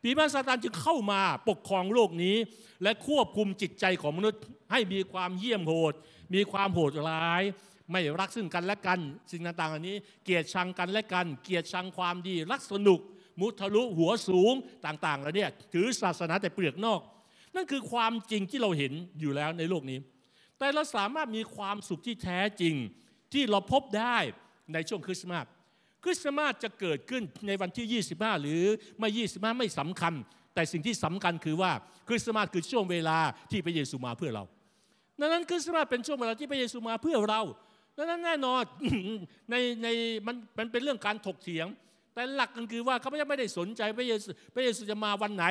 [0.02, 2.36] ผีมารซาตานจึงเข้ามาปกครองโลกนี้
[2.84, 5.94] และควบคุมจิตใจของมนุษย์ให้มีความเยี่ยมโหด
[6.34, 7.44] มีความโหดร้าย
[7.92, 9.00] ไม่รักซึ่งกันและกัน
[9.32, 13.00] สิ่งต่างๆอันนี้ เกลียดชังกันและกัน เกลียดชังความดี รักสนุก
[13.40, 14.54] มุทะลุหัวสูง
[14.86, 17.02] ต่างๆแล้วเนี่ยถือศาสนาแต่เปลือกนอก
[17.56, 20.00] นั่นคือความจริงที่เราเห็นอยู่แล้วในโลกนี้
[20.58, 22.76] แต่เราสามารถมีความสุขที่แท้จริง
[23.34, 24.18] ที่เราพบได้
[24.74, 25.46] ในช่วงคริสต์มาส
[26.04, 28.64] คริสต์มาสจะเกิดขึ้นในวันที่ 25 หรือ
[29.00, 30.14] ไม่ 25 ไม่สำคัญ
[30.54, 31.72] แต่สิ่งที่สำคัญคือว่า
[32.08, 33.18] คริสต์มาสคือช่วงเวลา
[33.52, 34.44] ที่พระเยซูมาเพื่อเรา
[35.20, 37.42] ดังนั้นคริสต์มาสเป็นช่วงเวลาที่พระเยซูมาเพื่อเรา
[37.98, 38.64] ดังนั้นแน่นอน
[39.50, 39.88] ในใน
[40.28, 41.68] มันมันเป็นเรื่องการถกเถียง
[42.14, 45.46] แต่หลักกันคือว่าเขาไม่ได้สนใจพระเยซูพระเยซูจะมาวันไหน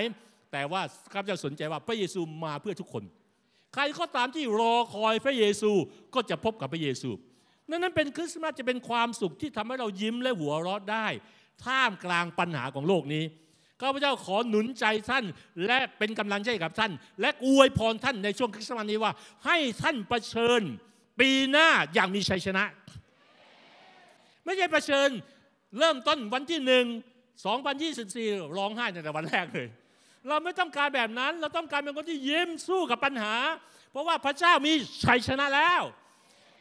[0.52, 0.82] แต่ว่า
[1.12, 3.04] ข้าพเจ้าสนใจว่าพระเยซูมาเพื่อทุกคน
[3.74, 5.70] ใครก็ตามที่รอคอยพระเยซู
[6.14, 7.10] ก็จะพบกับพระเยซู
[7.70, 11.06] นั่นนั้นเป็นคริสต์มาสจะเป็นความสุขที่ทำให้เรายิ้มและหัวเราะได้
[11.64, 13.24] ท่ามกลางปัญหาของโลกนี้
[13.80, 15.24] ข้าพเจ้าขอหนุนใจท่าน
[15.66, 19.12] และเป็นกำลังใจกับท่าน และอวยพรท่านในช่วงคริสต์มาสนี้ว่า
[19.46, 20.62] ให้ท่านประชิญ
[21.20, 22.64] ปีหน้าอย่างมีชัยชนะ
[24.44, 25.10] ไม่ใช่ประชิญ
[25.78, 26.84] เริ่มต้นวันที่หนึ่ง
[27.76, 29.68] 2024 ร้องไห้ในแต่วันแรกเลย
[30.28, 33.34] เราไม่ต้องการแบบนั้น เราต้องการเป็นคนที่ยิ้มสู้กับปัญหา
[33.90, 34.72] เพราะว่าพระเจ้ามี
[35.04, 35.82] ชัยชนะแล้ว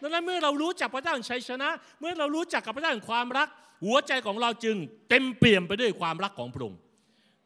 [0.02, 3.48] ดังนั้นเมื่อเรารู้จักพระเจ้าแห่งชัยชนะ เมื่อเรารู้จักกับพระเจ้าแห่งความรัก
[3.86, 4.76] หัวใจของเราจึง
[5.10, 6.80] เต็มเปี่ยมไปด้วยความรักของพระองค์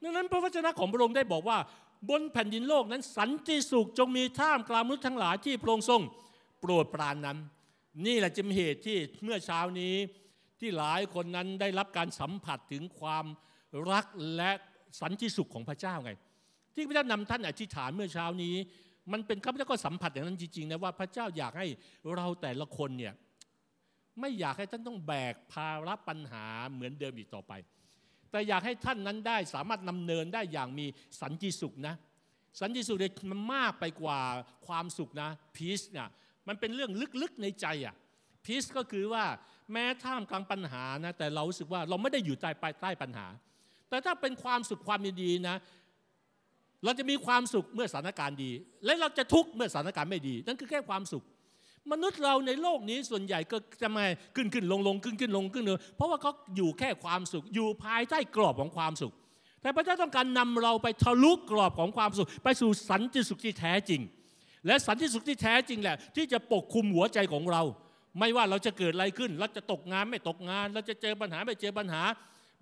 [0.03, 1.57] ดังนั้นพระวจนะของพระองค์ได้บอกว่า
[2.09, 6.01] บนแผ่นดินโลกนั้นสันติสุขจงมีท่ามกลางมนุษย์ทั้งหลายที่พระองค์ทรง
[6.61, 7.37] โปรดปรานนั้น
[8.05, 9.95] นี่แหละจึงเหตุที่เมื่อเช้านี้
[10.59, 13.25] ที่หลายคนนั้นได้รับการสัมผัสถึงความ
[13.91, 14.05] รัก
[14.37, 14.51] และ
[15.01, 16.11] สันติสุขของพระเจ้าไง
[16.75, 18.55] ที่พระเจ้านำท่านอธิษฐานเมื่อเช้านี้
[19.11, 21.67] มันเป็นข้าพเจ้าก็สัมผัสอย่างนั้นจริงๆนะว่าพระเจ้าอยากให้
[22.15, 23.13] เราแต่ละคนเนี่ย
[24.19, 27.53] ไม่อยากให้ท่านต้องแบกภาระปัญหาเหมือนเดิมอีกต่อไป
[28.31, 30.85] แต่อยากให้ท่านนั้นได้สามารถนำเนินได้อย่างมี
[31.21, 31.95] สันติสุขนะ
[32.59, 34.19] สันติสุขเนี่ยมันมากไปกว่า
[34.67, 36.07] ความสุขนะพีซเนี่ย
[36.47, 37.95] มันเป็นเรื่องลึกๆในใจอะ
[38.45, 39.25] พีซก็คือว่า
[39.71, 42.49] แม้ท่ามกลางปัญหานะแต่เรารู้สึกว่าเราไม่ได้อยู่ใต้
[42.81, 43.27] ใต้ปัญหา
[43.89, 45.57] แต่ถ้าเป็นความสุขความดีนะ
[46.83, 48.51] เราจะมีความสุขเมื่อสถานการณ์ดี
[48.85, 51.23] และเราจะทุกข์เมื่อสถานการณ์ไม่ดี นั่นคือแค่ความสุข
[51.91, 59.13] มนุษย์เราในโลกนี้ส่วนใหญ่ก็จะมาขึ้นขึ้นลงลงขึ้นขึ้นลงขึ้นลงเพราะว่าเขาอยู่แค่ความสุข อยู่ภายใต้กรอบของความสุข
[59.61, 64.01] แต่พระเจ้าต้องการนำเราไปทะลุกรอบของความสุข ไปสู่สันติสุขที่แท้จริง
[64.67, 67.61] และสันติสุขที่แท้จริงแหละ ที่จะปกคุมหัวใจของเรา
[68.19, 72.03] ไม่ว่าเราจะเกิดอะไรขึ้น เราจะตกงานไม่ตกงาน เราจะเจอปัญหาไม่เจอปัญหา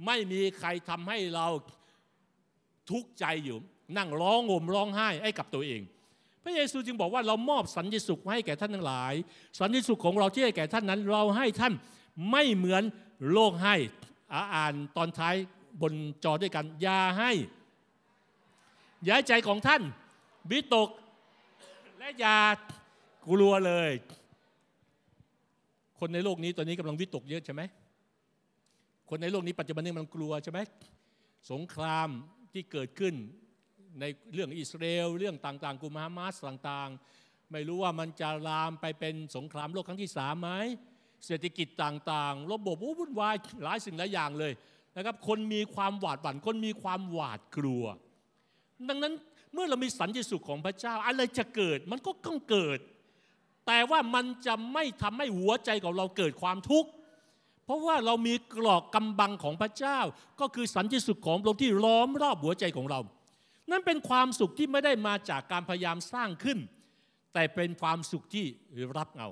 [0.06, 1.48] ไม่มีใครทำให้เรา
[2.90, 3.58] ทุกข์ใจอยู่
[3.98, 5.82] นั่งร้องโห่มร้องไห้ให้กับตัวเอง
[6.44, 9.14] พระเยซูจึงบอกว่าเรามอบสันติสุขให้แก่ท่านทั้งหลาย
[9.60, 11.74] สันติสุขของเราที่ให้แก่ท่านนั้น เราให้ท่าน
[12.32, 12.84] ไม่เหมือน
[13.32, 13.76] โลกให้
[14.34, 15.36] อา่านตอนท้าย
[15.82, 17.32] บนจอด้วยกันอย่าให้
[19.08, 19.82] ย้ายใจของท่าน
[20.52, 20.90] วิตก
[21.98, 22.38] และอย่า
[23.28, 23.92] กลัวเลย
[26.00, 27.62] คนในโลกนี้ตอนนี้กำลังวิตกเยอะใช่ไหม
[29.10, 30.60] คนในโลกนี้ปัจจุบันนี้มันกลัวใช่ไหม
[31.52, 32.10] สงคราม
[32.54, 33.14] ที่เกิดขึ้น
[34.00, 40.52] ในเรื่องอิสราเอลเรื่องต่างๆกลุ่มฮามาสต่างๆ ไม่รู้ว่ามันจะลามไปเป็นสงครามโลกครั้งที่สามไหม
[41.26, 44.54] เศรษฐกิจต่างๆ ระบบวุ่นวายหลายสิ่งหลายอย่างเลย
[44.98, 47.86] นะครับคนมีความหวาดหวั่นคนมีความหวาดกลัว
[48.90, 49.14] ดังนั้น
[49.54, 52.80] เมื่อเรามีสันติสุขของพระเจ้าอะไรจะเกิดมันก็ต้องเกิด
[53.68, 56.90] แต่ว่ามันจะไม่ทำให้หัวใจของเราเกิดความทุกข์
[57.66, 60.00] เพราะว่าเรามีกรอกกำบังของพระเจ้า
[60.40, 63.00] ก็คือสันติสุขของพระองค์ที่ล้อมรอบหัวใจของเรา
[63.70, 66.60] นั่นเป็นความสุขที่ไม่ได้มาจากการพยายามสร้างขึ้น
[67.34, 68.46] แต่เป็นความสุขที่
[68.98, 69.30] รับเอา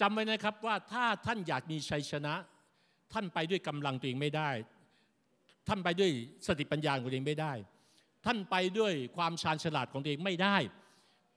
[0.00, 2.34] จำไว้นะครับว่าถ้าท่านอยากมีชัยชนะ
[3.12, 4.50] ท่านไปด้วยกำลังตัวเองไม่ได้
[5.68, 6.10] ท่านไปด้วย
[6.46, 7.54] สติปัญญาของตัวเองไม่ได้
[8.26, 10.56] ท่านไปด้วยความชาญฉลาดของตัวเองไม่ได้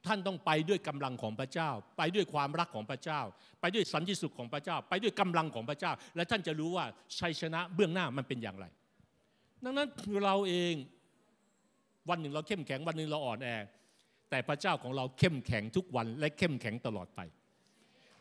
[0.06, 3.20] ท่านต้องไปด้วยกำลังของพระเจ้า ไปด้วยความรักของพระเจ้า
[3.60, 6.84] ไปด้วยสันติสุขของพระเจ้า ไปด้วยกำลังของพระเจ้า และท่านจะรู้ว่า
[7.18, 8.66] ชัยชนะเบื้องหน้ามันเป็นอย่างไร
[9.64, 9.88] ดังนั้น
[10.24, 10.74] เราเอง
[12.10, 13.48] วันหนึ่งเราเข้มแข็งวันหนึ่งเราอ่อนแอ
[14.30, 17.20] แต่พระเจ้าของเราเข้มแข็งทุกวันและเข้มแข็งตลอดไป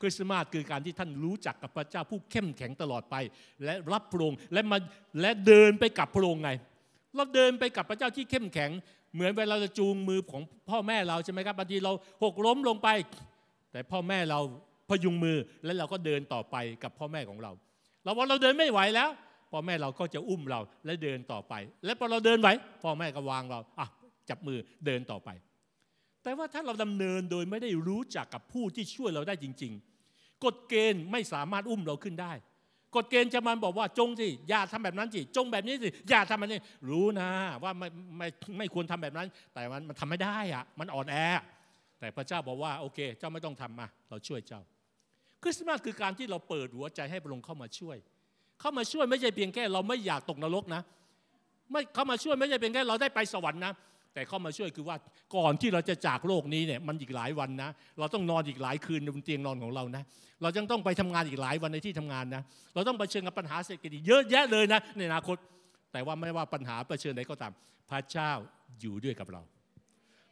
[0.02, 3.16] คริสต์มาสคือการที่ท่านรู้จักกับพระเจ้าผู้เข้มแข็งตลอดไป
[3.66, 4.78] และรับพระองค์และมา
[5.22, 6.50] และเดินไปกับพระองค์ไง
[7.16, 8.72] เราเดินไปกับพระเจ้าที่เข้มแข็ง
[9.14, 12.90] เหมือนเวลาเราจูงมือของพ่อแม่เราใช่ไหมครับบางทีเราหกล้มลงไป
[13.72, 14.40] แต่พ่อแม่เรา
[14.90, 17.52] พยุงมือและเราก็เดินต่อไปกับพ่อแม่ของเรา
[18.04, 19.10] เราว่าเราเดินไม่ไหวแล้ว
[19.52, 21.54] พ่อแม่เราก็จะอุ้มเราและเดินต่อไป
[21.86, 22.50] และพอเราเดินไหว
[22.84, 23.88] พ่อแม่ก็วางเราอะ
[24.30, 25.30] จับมือเดินต่อไป
[26.24, 29.74] แต่ว่าถ้าเราดำเนินโดยไม่ได้รู้จักกับผู้ที่ช่วยเราได้จริง
[30.08, 32.34] ๆ กฎเกณฑ์ไม่สามารถอุ้มเราขึ้นได้
[32.96, 37.30] กฎเกณฑ์จะมันบอกว่าจงสิอย่าทำแบบนั้นสิจงแบบนี้สิอย่าทำแบบนี้รู้นะ
[37.64, 41.16] ว่าไม่ไม่ไม่ควรทำแบบนั้น แต่มันมันทำไม่ได้อะมันอ่อนแอ
[42.00, 44.62] แต่พระเจ้าบอกว่าโอเค เจ้าไม่ต้องทำมาเราช่วยเจ้า
[45.42, 47.98] คริสต์มาสคือการที่เราเปิดหัวใจให้พระองค์เข้ามาช่วย
[48.60, 50.82] เข้ามาช่วยไม่ใช่เพียงแค่ เราไม่อยากตกนรกนะ
[51.72, 53.74] ไม่เข้ามาช่วยไม่ใช่เพียงแค่เราได้ไปสวรรค์นะ
[54.14, 54.98] แต่เข้ามาช่วยคือว่า
[55.36, 60.04] ก่อนที่เราจะจากโลกนี้เนี่ยมันอีกหลายวันนะ เราต้องนอนอีกหลายคืนบนเตียงนอนของเรานะ
[60.42, 62.44] เรายังต้องไปทำงานอีกหลายวันในที่ทำงานนะ
[62.74, 65.38] เราต้องเผชิญกับปัญหาเศรษฐกิจเยอะแยะเลยนะในอนาคต
[65.92, 67.54] แต่ว่าไม่ว่าปัญหาเผชิญใดก็ตาม
[67.90, 68.32] พระเจ้า
[68.82, 69.42] อยู่ด้วยกับเรา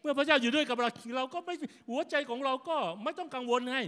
[0.02, 1.56] เมื่อพระเจ้าอยู่ด้วยกับเราเราก็ไม่
[1.90, 3.82] หัวใจของเราก็ไม่ต้องกังวลให้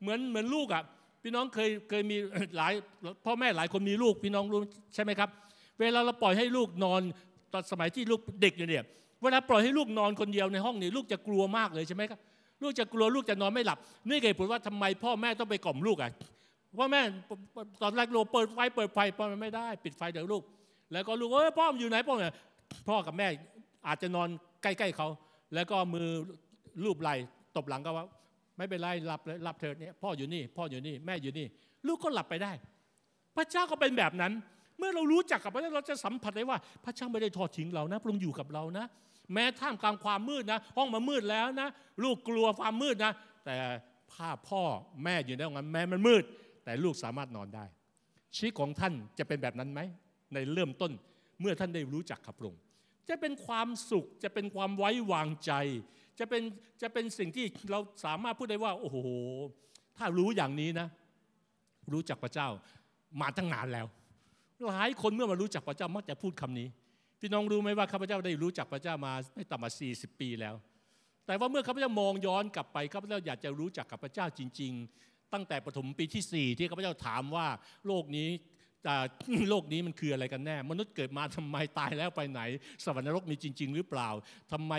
[0.00, 0.82] เหมือนเหมือนลูกอะ
[1.26, 2.16] พี่น้องเคยเคยมี
[2.56, 2.72] หลาย
[3.24, 4.60] พ่อแม่หลายคนมีลูกพี่น้องรู้
[4.94, 5.28] ใช่ไหมครับ
[5.80, 7.00] เวลาเราปล่อยให้ลูกนอน
[7.52, 8.84] ตอนสมัยที่ลูกเด็กอยู่เนี่ย
[9.22, 12.20] เวลาปล่อยให้ลูกนอนคนเดียวในห้องนี่ลูกจะกลัวมากเลยใช่ไหมครับ
[12.62, 16.10] ลูกจะกลัวลูกจะนอนไม่หลับนี่เหตุผลว่าทำไมพ่อแม่ต้องไปกล่อมลูกอะ
[16.78, 17.00] พ่อแม่
[17.82, 20.42] ตอนแรกโลเปิดไฟเปิดไฟพ่อไม่ได้ ปิดไฟเดี๋ยวลูก
[20.92, 22.34] แล้วก็ลูกเอ้ยพ่ออยู่ไหนพ่อเนี่ย
[22.88, 23.26] พ่อกับแม่
[23.86, 24.28] อาจจะนอน
[24.62, 25.08] ใกล้ๆเขา
[25.54, 26.08] แล้วก็มือ
[26.84, 27.14] ลูบไหล่
[27.56, 28.06] ตบหลังก็ว่า
[28.56, 31.46] ไม่เป็นไรหลับเลยหลับเถิดเนี่ยพ่ออยู่นี่ พ่ออยู่นี่แม่อยู่นี่
[31.86, 32.52] ลูกก็หลับไปได้
[33.36, 34.32] พระเจ้าก็เป็นแบบนั้น
[34.78, 38.86] เมื่อเรารู้จักกับพระเจ้าเราจะสัมผัสได้ว่า พระเจ้าไม่ได้ทอดทิ้งเรานะพระองค์อยู่กับเรานะ
[39.32, 41.68] แม้ท่ามกลางความมืดนะ ห้องมามืดแล้วนะ
[42.02, 43.12] ลูกกลัวความมืดนะ
[43.44, 43.56] แต่
[44.12, 44.62] ภาพพ่อ
[45.04, 46.24] แม่อยู่ในห้องนั้นแม้มันมืด
[46.64, 47.64] แต่ลูกสามารถนอนได้
[48.34, 49.80] ชีวิตของท่านจะเป็นแบบนั้นไหม
[50.32, 50.92] ในเริ่มต้น
[51.40, 52.54] เมื่อท่านได้รู้จักขับลง
[53.08, 55.52] จะเป็นความสุขจะเป็นความไว้วางใจ
[56.18, 56.42] จะเป็น
[56.82, 58.96] จะเป็นสิ่งที่เราสามารถพูดได้ว่า โอ้โห
[59.98, 60.88] ถ้ารู้อย่างนี้นะ
[61.92, 62.48] รู้จักพระเจ้า
[63.20, 63.86] มาตั้งนานแล้ว
[64.66, 66.68] หลายคนเมื่อมารู้จักพระเจ้ามักจะพูดคำนี้
[67.20, 70.54] พี่น้องรู้ไหมว่าข้าพเจ้าได้รู้จักพระเจ้ามาไม่ต่ำกว่า40 ปีแล้ว
[71.26, 74.72] แต่ว่าเมื่อข้าพเจ้ามองย้อนกลับไปข้าพเจ้าอยากจะรู้จักกับพระเจ้าจริง
[75.02, 77.46] ๆ ตั้งแต่ปฐมปีที่4ที่ข้าพเจ้าถามว่า
[77.86, 78.28] โลกนี้
[79.50, 82.40] โลกนี้มันคืออะไรกันแน่ มนุษย์เกิดมาทำไมตายแล้วไปไหน
[82.84, 84.08] สวรรค์นรกมีจริง ๆ หรือเปล่า
[84.52, 84.72] ทำไม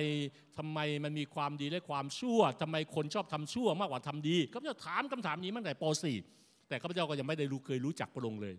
[0.57, 5.85] ทำไมมันมีความดีและความชั่วทำไมคนชอบทำชั่วมากกว่าทำดีข้าพเจ้าถามคำถามนี้มาตั้งแต่ป
[6.25, 8.55] .4 แต่ข้าพเจ้าก็ยังไม่ได้รู้เคยรู้จักพระองค์เลย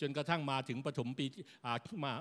[0.00, 1.26] จนกระทั่งมาถึงปฐมปี
[2.04, 2.12] มา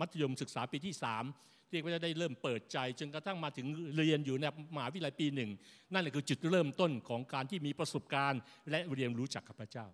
[0.00, 0.94] มัธยมศึกษาปีที่
[1.32, 5.50] 3ที่พระเจ้าได้เริ่มเปิดใจ จนกระทั่งมาถึงเรียนอยู่ในมหาวิทยาลัยปีหนึ่ง
[5.92, 9.86] นั่นแหละคือจุดเริ่มต้นของการที่มีประสบการณ์ และเรียนรู้จักกับพเจ้า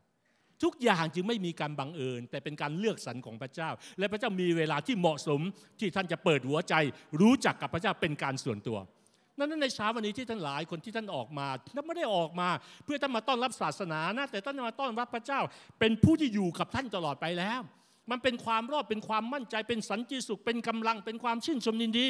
[0.63, 5.41] ทุกอย่างจึงไม่มีการบังเอิญ แต่เป็นการเลือกสรรของพระเจ้า และพระเจ้ามีเวลาที่เหมาะสม
[5.81, 6.75] ที่ท่านจะเปิดหัวใจ
[7.21, 8.79] รู้จักกับพระเจ้าเป็นการส่วนตัว
[9.39, 11.47] นั้นในเช้าวันนี้ที่ท่านหลายคนที่ท่านออกมา
[11.77, 12.49] ท่านไม่ได้ออกมา
[12.85, 15.41] เพื่อท่านมาต้อนรับศาสนานะแต่ท่านมาต้อนรับพระเจ้า
[15.81, 17.61] เป็นผู้ที่อยู่กับท่านตลอดไปแล้ว
[18.11, 22.09] มันเป็นความรอดเป็นความมั่นใจ เป็นสันติสุข เป็นกำลังเป็นความชื่นชมยินดี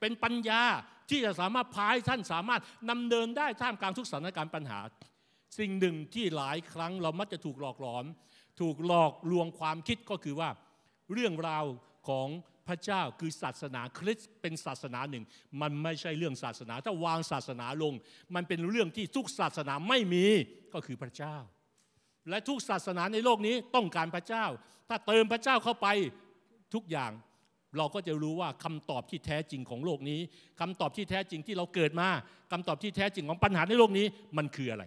[0.00, 0.62] เป็นปัญญา
[1.10, 4.78] ที่จะสามารถพายท่านสามารถนำเดินได้ท่ามกลางทุกสถานการณ์ปัญหา
[5.58, 8.04] สิ่งหนึ่งที่หลายครั้งเรามักจะถูกหลอกหลอน
[8.60, 10.50] ถูกหลอกลวงความคิดก็คือว่า
[11.12, 11.64] เรื่องราว
[12.08, 12.28] ของ
[12.68, 15.24] พระเจ้าคือศาสนาคริสต์เป็นศาสนาหนึ่ง
[15.60, 17.94] มันไม่ใช่เรื่องศาสนา ถ้าวางศาสนาลง
[18.34, 20.26] มันเป็นเรื่องที่ทุกศาสนาไม่มี
[20.74, 21.36] ก็คือพระเจ้า
[22.28, 24.44] และทุกศาสนาในโลกนี้ต้องการพระเจ้า
[24.88, 25.88] ถ้าเติมพระเจ้าเข้าไป
[26.74, 27.12] ทุกอย่าง
[27.78, 30.20] เราก็จะรู้ว่าคำตอบที่แท้จริงของโลกนี้
[30.60, 32.08] คำตอบที่แท้จริงที่เราเกิดมา
[32.52, 34.06] คำตอบที่แท้จริงของปัญหาในโลกนี้
[34.38, 34.84] มันคืออะไร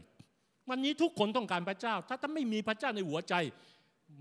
[0.69, 3.33] วันนี้ทุกคนต้องการพระเจ้า ถ้าท่านไม่มีพระเจ้าในหัวใจ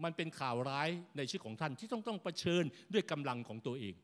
[0.04, 3.94] มันเป็นข่าวร้ายในชีวิตของท่านที่ต้องต้องเผชิญด้วยกำลังของตัวเอง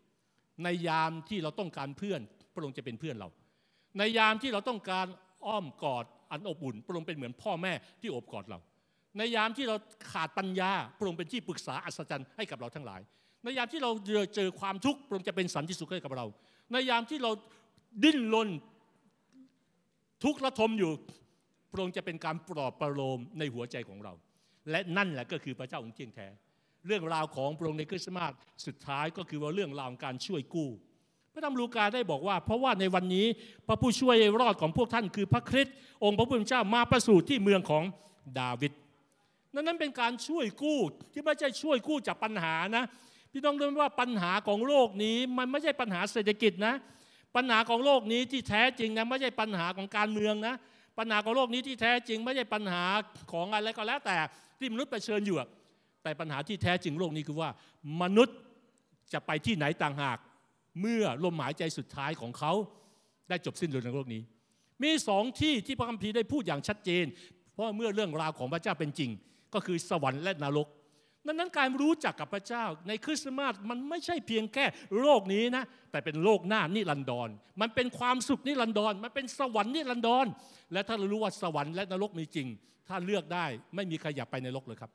[0.64, 2.20] ในยามที่เราต้องการเพื่อน
[2.54, 3.28] พระองค์จะเป็นเพื่อนเรา
[3.98, 5.06] ในยามที่เราต้องการ
[5.46, 8.58] อ้อมกอดอันอบอุ่น พระองค์เป็นเหมือนพ่อแม่ที่อบกอดเรา
[9.18, 9.76] ในยามที่เรา
[10.12, 13.00] ขาดปัญญา พระองค์เป็นที่ปรึกษาอัศจรรย์ให้กับเราทั้งหลาย
[13.42, 13.90] ในยามที่เรา
[14.34, 16.26] เจอความทุกข์พระองค์จะเป็นสันติสุขให้กับเรา
[16.72, 17.30] ในยามที่เรา
[18.04, 18.48] ดิ้นรน
[20.24, 20.92] ทุกข์ระทมอยู่
[21.70, 24.12] พระองค์จะเป็นการปลอบประโลมในหัวใจของเรา
[24.70, 26.28] และนั่นแหละก็คือพระเจ้าองค์เที่ยงแท้
[26.86, 28.32] เรื่องราวของพระองค์ในคริสต์มาส
[28.66, 30.70] สุดท้ายก็คือว่าเรื่องราวของการช่วยกู้
[31.32, 33.26] พระธรรมลูกาได้บอกว่า เพราะว่าในวันนี้
[33.66, 37.84] พระผู้ช่วยรอดของพวกท่านคือพระคริสต์องค์พระผู้เป็นเจ้ามาประสูติที่เมืองของ
[38.38, 38.72] ดาวิด
[39.54, 40.78] นั้นนั้นเป็นการช่วยกู้
[41.12, 42.84] ที่ไม่ใช่ช่วยกู้จากปัญหานะ
[43.32, 46.74] พี่ต้องรู้ว่าปัญหาของโลกนี้มันไม่ใช่ปัญหาเศรษฐกิจนะ
[47.36, 50.54] ปัญหาของโลกนี้ที่แท้จริงนะไม่ใช่ปัญหาของการเมืองนะ
[51.00, 52.84] ปัญหาของโลกนี้ที่แท้จริงไม่ใช่ปัญหา
[53.32, 54.16] ของอะไรก็แล้วแต่
[54.58, 55.36] ที่มนุษย์เผชิญอยู่
[56.02, 57.50] แต่ปัญหาที่แท้จริงโลกนี้คือว่า
[58.02, 58.36] มนุษย์
[59.12, 60.18] จะไปที่ไหนต่างหาก
[60.80, 62.52] เมื่อลมหายใจสุดท้ายของเขา
[63.28, 64.22] ได้จบสิ้นลงในโลกนี้
[64.82, 67.04] มีสองที่ที่พระคัมภีร์ได้พูดอย่างชัดเจน
[67.52, 69.10] เพราะเมื่อเรื่องราวของพระเจ้าเป็นจริง
[69.54, 70.68] ก็คือสวรรค์และนรก
[71.30, 74.64] ดังนั้นการรู้จักกับพระเจ้าในคริสต์มาสมันไม่ใช่เพียงแค่
[75.00, 77.28] โลกนี้นะ แต่เป็นโลกหน้านิรันดร
[77.60, 80.26] มันเป็นความสุขนิรันดร มันเป็นสวรรค์นิรันดร
[80.72, 82.48] และถ้าเรารู้ว่าสวรรค์และนรกมีจริง
[82.88, 84.90] ถ้าเลือกได้ไม่มีใครอยากไปในนรกเลยครับ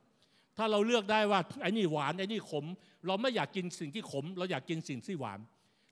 [0.58, 2.66] ถ้าเราเลือกได้ว่าไอ้นี่หวานไอ้นี่ขม
[3.08, 5.40] เราไม่อยากกินสิ่งที่ขม เราอยากกินสิ่งที่หวาน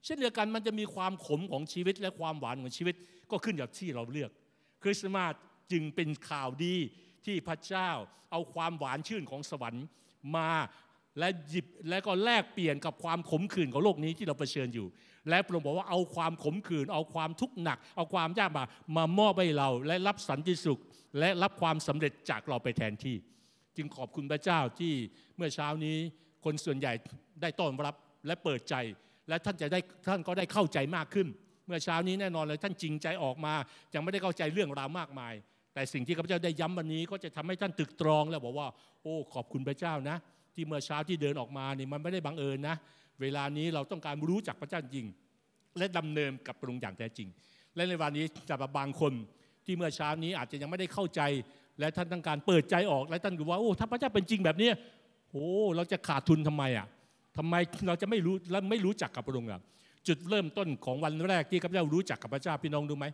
[0.06, 2.96] เช่นเดียวกันมันจะมีความขมของชีวิตและความหวานของชีวิต
[3.32, 4.32] ก็ขึ้นกับที่เราเลือก
[4.84, 5.34] คริสต์มาส
[5.72, 6.76] จึงเป็นข่าวดี
[7.26, 7.90] ที่พระเจ้า
[8.32, 9.86] เอาความหวานชื่นของสวรรค์
[10.36, 10.50] มา
[11.20, 14.88] และหยิบและก็แลกเปลี่ยนกับความขมขื่นของโลกนี้ที่เราเผชิญอยู่
[15.30, 18.64] และพระองค์บอกว่าเอาความขมขื่นเอาความทุกข์หนัก เอาความยากมา
[18.96, 20.82] มามอบให้เราและรับสันติสุข
[21.20, 23.16] และรับความสำเร็จจากเราไปแทนที่
[23.78, 24.94] จึงขอบคุณพระเจ้าที่
[25.36, 25.98] เมื่อเช้านี้
[26.46, 26.94] คนส่วนใหญ่
[27.42, 27.96] ได้ต้อนรับ
[28.28, 28.76] และเปิดใจ
[29.30, 31.28] และท่านจะได้ท่านก็ได้เข้าใจมากขึ้น
[31.66, 33.54] เมื่อเช้านี้แน่นอนเลยท่านจริงใจออกมา
[33.94, 35.34] ยังไม่ได้เข้าใจเรื่องราวมากมาย
[35.74, 38.68] แต่สิ่งที่ข้าพเจ้าได้ย้ำวันนี้ก็จะทำให้ท่านตึกตรองแล้วบอกว่า
[39.02, 40.18] โอ้ขอบคุณพระเจ้านะ
[40.56, 42.76] ที่เมื่อเช้าที่เดินออกมานี่มันไม่ได้บังเอิญนะ
[43.22, 45.08] เวลานี้เราต้องการรู้จักพระเจ้าจริง
[45.78, 47.28] และดำเนินกับปรุงอย่างแท้จริง
[47.76, 49.14] และในวันนี้จะบางคน
[49.66, 51.22] ที่เมื่อเช้านี้อาจจะยังไม่ได้เข้าใจ
[51.80, 54.70] และท่านต้องการเปิดใจออก และท่านก็ว่าโอ้ถ้าพระเจ้าเป็นจริงแบบนี้
[55.32, 56.88] โอ้เราจะขาดทุนทำไมอะ
[57.38, 57.56] ทำไม
[57.88, 59.62] เราจะไม่รู้และไม่รู้จักกับพระองค์อะ
[60.08, 63.06] จุดเริ่มต้นของวันแรกที่ข้าพเจ้ารู้จักกับพระเจ้าพี่น้องดูไหม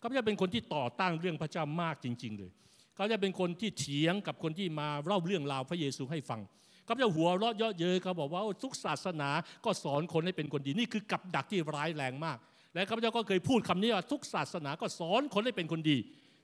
[0.00, 2.50] ข้าพเจ้าเป็นคนที่ต่อต้านเรื่องพระเจ้ามากจริง ๆ เลย
[2.96, 6.40] เขาจะเป็นคนที่เถียงกับคนที่มาเล่าเรื่องราวพระเยซูให้ฟัง
[6.86, 9.30] ข้าพเจ้าหัวเราะเยาะเย้ยเขาบอกว่าทุกศาสนา
[9.64, 12.38] ก็สอนคนให้เป็นคนดีนี่คือกับดักที่ร้ายแรงมาก
[12.74, 15.98] และข้าพเจ้าก็เคยพูดคำนี้ว่าทุกศาสนาก็สอนคนให้เป็นคนดี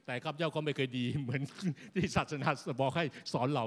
[0.07, 1.41] แต่ข้าพเจ้าก็ไม่เคยดี เหมือน
[1.95, 2.49] ที่ศาสนา
[2.83, 3.65] บอกให้สอนเรา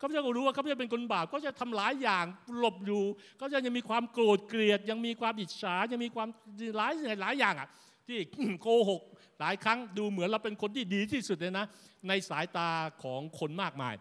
[0.00, 2.24] ข้าพเจ้าก็รู้ว่าข้าพเจ้าเป็นคนบาปก็จะทำหลายอย่าง
[2.56, 3.02] หลบอยู่
[3.40, 6.28] ก็จะยังมีความโกรธเกลียด ยังมีความอิจฉายังมีความ
[6.76, 7.68] หลายหลายอย่างอะ
[8.06, 8.18] ที่
[8.62, 9.02] โกหก
[9.42, 11.66] หลายครั้งดูเหมือนเราเป็นคนที่ดีที่สุดเลยนะ
[12.08, 12.68] ในสายตา
[13.02, 13.94] ของคนมากมาย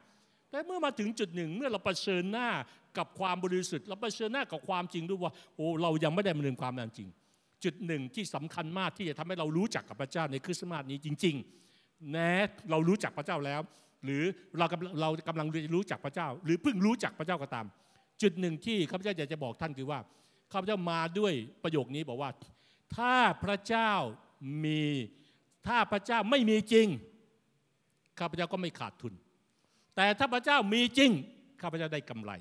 [0.50, 2.50] แต่เมื่อมาถึงจุดหนึ่งเมื่อเราเผชิญหน้า
[2.98, 7.08] กับความบริสุทธิ์เราเผชิญหน้ากับความจริงด้วยว่าโอ้เรายังไม่ได้มาถึงความจริง
[7.64, 12.32] จุดหนึ่งที่สำคัญมากที่จะทำให้เรารู้จักกับพระเจ้าในคริสต์มาสนี้จริงๆแม้
[12.70, 13.62] เรารู้จักพระเจ้าแล้ว
[14.06, 14.24] หรือ
[14.60, 17.66] เรากำลังเรากำลังรู้จักพระเจ้า หรือเพิ่งรู้จักพระเจ้าก็ตาม
[18.22, 20.00] จุดหนึ่งที่ข้าพเจ้าอยากจะบอกท่านคือว่า
[20.52, 22.30] ข้าพเจ้ามาด้วยประโยคนี้บอกว่า
[22.96, 23.92] ถ้าพระเจ้า
[24.66, 24.84] มี
[25.68, 26.88] ถ้าพระเจ้าไม่มีจริง
[28.20, 29.14] ข้าพเจ้าก็ไม่ขาดทุน
[29.96, 31.12] แต่ถ้าพระเจ้ามีจริง
[31.62, 32.32] ข้าพเจ้าได้กำไร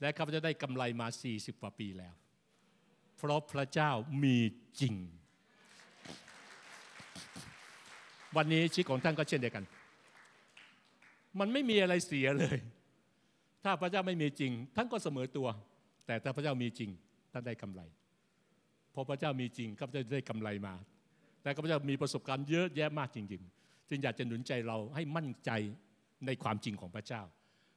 [0.00, 2.14] และข้าพเจ้าได้กำไรมา 40กว่าปีแล้ว
[3.16, 3.90] เพราะพระเจ้า
[4.24, 4.38] มี
[4.80, 4.94] จริง
[8.36, 9.64] วันนี้ชีวิตของท่านก็เช่นเดียวกัน
[11.40, 12.58] มันไม่มีอะไรเสียเลย
[13.64, 15.48] ถ้าพระเจ้าไม่มีจริง ท่านก็เสมอตัว
[16.06, 16.90] แต่ถ้าพระเจ้ามีจริง
[17.32, 17.82] ท่านได้กำไร
[18.94, 20.74] พอพระเจ้ามีจริงข้าพเจ้าได้กำไรมา
[21.42, 25.50] แต่ข้าพเจ้ามีประสบการณ์เยอะแยะมากจริง ๆ จึงอยากจะหนุนใจเราให้มั่นใจ
[26.26, 27.22] ในความจริงของพระเจ้า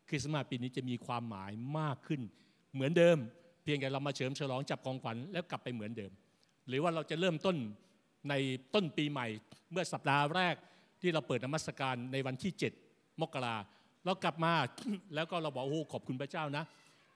[0.10, 2.21] คริสต์มาสปีนี้จะมีความหมายมากขึ้น
[2.73, 3.17] เหมือนเดิม
[3.63, 6.12] เพียงแต่เรามาเฉลิมฉลองจับของขวัญแล้วกลับไปเหมือนเดิม
[6.67, 7.58] หรือว่าเราจะเริ่มต้น
[8.30, 8.34] ใน
[8.73, 9.28] ต้นปีใหม่
[9.71, 10.56] เมื่อสัปดาห์แรก
[11.02, 12.52] ที่เราเปิดนมัสการในวันที่
[12.88, 13.56] 7 มกรา
[14.06, 14.54] เรากลับมา
[15.15, 16.63] แล้วก็เราบอกโอ้ขอบคุณพระเจ้านะ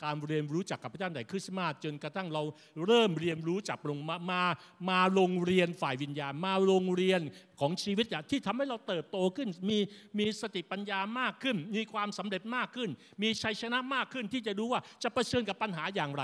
[0.04, 2.44] การเรียนรู้จักกับพระเจ้าในคริสต์มาสจนกระทั่งเรา
[2.86, 4.44] เริ่มเรียนรู้จักลงมามา
[4.90, 7.22] มาโรงเรียนฝ่ายวิญญาณ มาโรงเรียน
[7.60, 9.80] ของชีวิตที่ทำให้เราเติบโตขึ้น มี
[10.20, 12.90] มีสติปัญญามากขึ้น มีความสำเร็จมากขึ้น
[13.22, 16.24] มีชัยชนะมากขึ้นที่จะรู้ว่าจะเผชิญกับปัญหาอย่างไร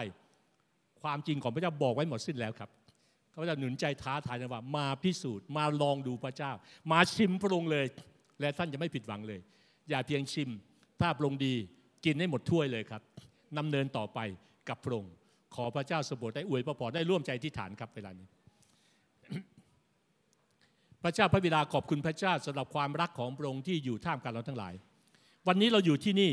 [1.01, 2.69] ความจริงของพระเจ้าบอกไว้หมดสิ้นแล้วครับ
[3.31, 6.51] เขาจะหนุนใจท้าทายนะว่า มาพิสูจน์มาลองดูพระเจ้า
[6.91, 7.85] มาชิมพระองค์เลย
[8.41, 9.39] และท่านจะไม่ผิดหวังเลย
[9.89, 10.49] อย่าเพียงชิม
[11.01, 11.53] ถ้าพระองค์ดี
[12.05, 13.01] กินให้หมดถ้วยเลยครับ
[13.57, 14.19] นำเนินต่อไป
[14.69, 15.13] กับพระองค์
[15.55, 18.27] ขอพระเจ้าสมบูรณ์ได้อวยพระพรได้ร่วมใจที่ฐานครับเวลานี้
[21.03, 24.73] พระเจ้าพระบิดาขอบคุณพระเจ้าสำหรับความรักของพระองค์ที่อยู่ท่ามกลางเราทั้งหลาย
[25.47, 26.31] วันนี้เราอยู่ที่นี่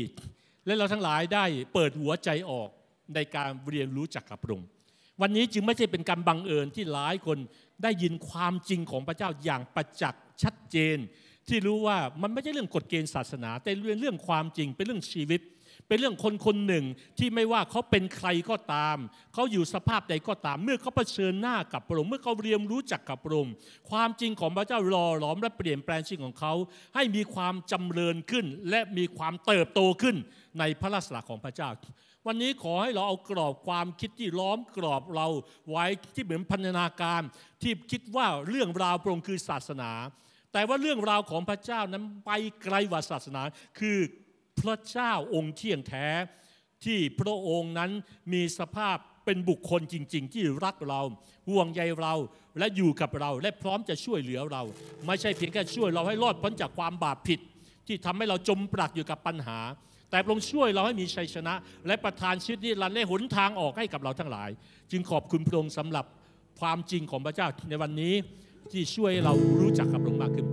[0.65, 2.69] และเราทั้งหลายได้เปิดหัวใจออก
[3.15, 4.67] ในการเรียนรู้จักกับพระองค์
[5.21, 7.37] วันนี้จึงไม่ใช่เป็นการบังเอิญที่หลายคน
[7.83, 10.97] ได้ยินความจริงของพระเจ้าอย่างประจักษ์ชัดเจน
[11.47, 15.41] ที่รู้ว่ามันไม่ใช่เรื่องกฎเกณฑ์ศาสนา แต่เรื่องเรื่องความจริงเป็นเรื่องชีวิต
[15.87, 16.85] เป็นเรื่องคนคนหนึ่ง
[17.17, 18.97] ที่ไม่ว่าเขาเป็นใครก็ตาม
[19.33, 23.53] เขาอยู่สภาพใดก็ตาม เมื่อเขาเผชิญหน้ากับพระองค์เมื่อเขาเรียนรู้จักกับพระองค์
[23.89, 26.53] ความจริงของพระเจ้าหล่อหลอมและเปลี่ยนแปลงชีวิตของเขา
[26.95, 30.15] ให้มีความจำเริญขึ้น และมีความเติบโตขึ้น
[30.59, 31.69] ในพระลักษณะของพระเจ้า
[32.27, 35.27] วันนี้ขอให้เราเอากรอบความคิดที่ล้อมกรอบเรา
[35.69, 37.21] ไว้ที่เหมือนพันธนาการ
[37.61, 39.91] ที่คิดว่าเรื่องราวพระองค์คือศาสนา
[40.53, 42.31] แต่ว่าเรื่องราวของพระเจ้านั้นไป
[42.63, 43.41] ไกลกว่าศาสนา
[43.79, 43.97] คือ
[44.61, 46.07] พระเจ้าองค์เที่ยงแท้
[46.85, 47.91] ที่พระองค์นั้น
[48.33, 51.01] มีสภาพเป็นบุคคลจริง ๆ ที่รักเรา
[51.49, 52.13] ห่วงใยเรา
[52.57, 54.63] และอยู่กับเราและพร้อมจะช่วยเหลือเรา
[55.05, 57.39] ไม่ใช่เพียงแค่ช่วยเราให้รอดพ้นจากความบาปผิด
[57.87, 59.59] ที่ทำให้เราจมปลักอยู่กับปัญหา
[60.09, 61.53] แต่พระองค์ช่วยเราให้มีชัยชนะ
[61.87, 64.49] และประทานชีวิตนิรันดร์และหนทางออกให้กับเราทั้งหลาย
[64.91, 66.05] จึงขอบคุณพระองค์สำหรับ
[66.59, 68.13] ความจริงของพระเจ้าในวันนี้
[68.71, 70.47] ที่ช่วยเรารู้จักกับพระองค์มากขึ้น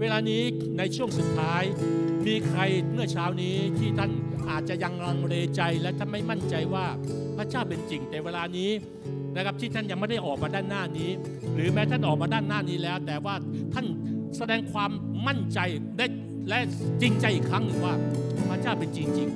[0.00, 0.42] เวลานี้
[0.78, 1.62] ในช่วงสุดท้าย
[2.26, 2.60] มีใคร
[2.92, 4.10] เมื่อเช้านี้ที่ท่าน
[4.50, 6.86] อาจจะยังลังเลใจและท่านไม่มั่นใจว่า
[7.36, 8.70] พระเจ้าเป็นจริงแต่เวลานี้
[9.36, 11.10] นะครับที่ท่านยังไม่ได้ออกมาด้านหน้านี้
[11.54, 13.34] หรือแม้ท่านออกมาด้านหน้านี้แล้ว แต่ว่า
[13.74, 13.86] ท่าน
[14.36, 14.90] แสดงความ
[15.26, 15.58] มั่นใจ
[15.98, 16.06] ได้
[16.48, 16.58] และ
[17.00, 17.94] จริงใจอีกครั้งหนึ่งว่า
[18.48, 19.28] พระเจ้าเป็นจริงจริง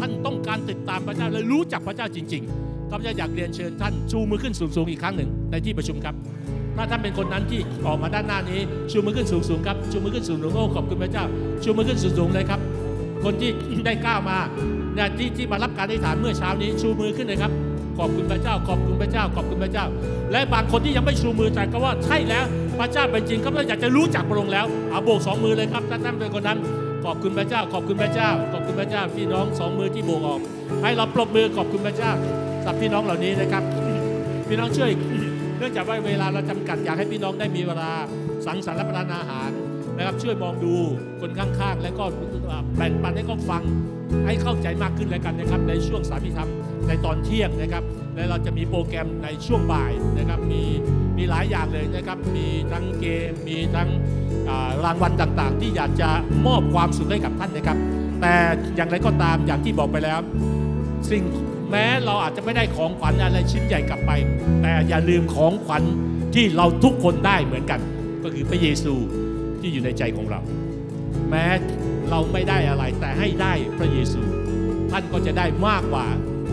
[0.00, 6.14] ท่านต้องการติดตามพระเจ้าและรู้จักพระเจ้าจริงๆข้าพเจ้าอยากเรียนเชิญท่านชูมือขึ้นสูงๆอีกครั้งหนึ่งในที่ประชุมครับ
[6.78, 8.60] ถ้าท่านเป็นคนนั้นที่ออกมาด้านหน้านี้
[8.90, 11.24] ชูมือขึ้นสูงๆครับชูมือขึ้นสูงๆโอ้ขอบคุณพระเจ้า
[11.62, 12.60] ชูมือขึ้นสูงๆเลยครับ
[13.24, 13.50] คนที่
[13.86, 14.38] ได้ก้าวมา
[14.94, 17.52] เนี่ยที่ที่มารับการอธิษฐานเมื่อเช้านี้ชูมือขึ้นเลยครับ
[17.98, 19.86] ขอบคุณพระเจ้า ขอบคุณพระเจ้า ขอบคุณพระเจ้า
[20.32, 22.44] และบางคนที่ยังไม่ชูมือแต่ก็ว่าใช่แล้ว
[22.78, 26.58] พระเจ้าเป็นจริงเขาอยากจะรู้จักพระองค์แล้วเอาโบกสองมือเลยครับถ้าท่านเป็นคนนั้น
[27.04, 30.40] ขอบคุณพระเจ้า ขอบคุณพระเจ้า ขอบคุณพระเจ้าพี่น้องสองมือที่โบกออก
[30.82, 32.10] ให้เราปรบมือขอบคุณพระเจ้า
[32.64, 33.62] สับพี่น้องเหล่านี้นะครับ
[34.48, 34.90] พี่น้องช่วย
[35.58, 37.90] เนื่องจากว่าเวลาเราจำกัดอยากให้พี่น้องได้มีเวลา
[38.46, 39.50] สังสรรค์รับประทานอาหาร
[39.96, 40.74] นะครับช่วยมองดู
[41.20, 42.04] คนข้างๆ แล้วก็
[42.76, 43.62] แบ่งปันให้เขาฟัง
[44.26, 46.50] ให้เข้าใจมากขึ้นแล้วกันนะครับ ในช่วงสามีธรรม
[46.88, 47.84] ในตอนเที่ยงนะครับ
[48.14, 50.62] และเราจะมีโปรแกรมในช่วงบ่ายนะครับ มี
[51.18, 53.88] มีหลายอย่างเลยนะครับ มีทั้งเกม มีทั้ง
[54.84, 56.08] รางวัลต่างๆ ที่อยากจะ
[56.46, 57.78] มอบความสุขให้กับท่านนะครับ
[58.20, 58.34] แต่
[58.76, 60.20] อย่างไรก็ตามอย่างที่บอกไปแล้ว
[61.10, 61.22] สิ่ง
[61.70, 64.10] แม้เราอาจจะไม่ได้ของขวัญอะไรชิ้นใหญ่กลับไป
[64.62, 65.82] แต่อย่าลืมของขวัญ
[66.34, 67.80] ที่เราทุกคนได้เหมือนกัน
[68.24, 68.94] ก็คือพระเยซู
[69.60, 70.40] ที่อยู่ในใจของเรา
[71.30, 71.46] แม้
[72.10, 74.20] เราไม่ได้อะไรแต่ให้ได้พระเยซู
[74.90, 76.06] ท่านก็จะได้มากกว่า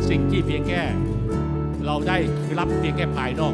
[0.10, 0.82] สิ่งที่เพียงแค่
[1.86, 2.18] เราได้
[2.60, 3.54] รับเพียงแค่ภายนอก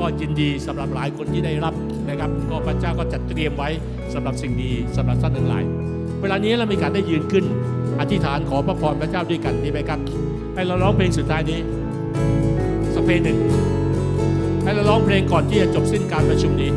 [0.00, 1.74] ก็ยินดีสำหรับหลายคนที่ได้รับ
[2.08, 3.70] นะครับ ก็พระเจ้าก็จัดเตรียมไว้
[4.14, 5.64] สำหรับสิ่งดีสำหรับท่านทั้งหลาย
[6.20, 7.44] เวลานี้เรามีการได้ยืนขึ้น
[8.00, 10.00] อธิษฐานขอพระพรพระเจ้าด้วยกันดีไหมครับ
[10.54, 11.60] ให้เราร้องเพลงสุดท้ายนี้
[12.94, 13.38] สักเพลงหนึ่ง
[14.64, 16.70] ให้เราร้องเพลงก่อนที่จะจบสิ้นการประชุมนี้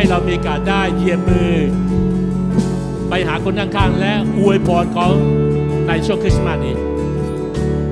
[0.00, 1.54] ให้เรามีการได้เยียบมือ
[3.08, 5.08] ไปหาคนข้างๆและอวยพรเขา
[5.88, 6.74] ในช่วงคริสต์มาสนี้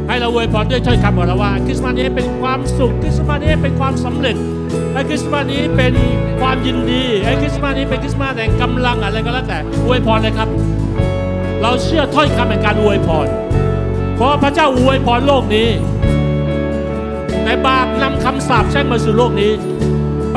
[0.09, 4.37] ให้เราอวยพรด้วยถ้อยคำของเราว่า คริสต์มาสนี้เป็นความสุข คริสต์มาสนี้เป็นความสำเร็จ
[4.93, 5.95] ให้คริสต์มาสนี้เป็น
[6.41, 10.49] ความยินดีให้คริสต์มาสนี้เป็นคริสต์มาสแห่งกำลังอะไรก็แล้วแต่อวยพรเลยครับ
[11.63, 13.27] เราเชื่อถ้อยคำแห่งการอวยพร
[14.17, 15.69] เพราะพระเจ้าอวยพรโลกนี้
[17.43, 19.53] แต่บาปนำคำสาปแช่งมาสู่โลกนี้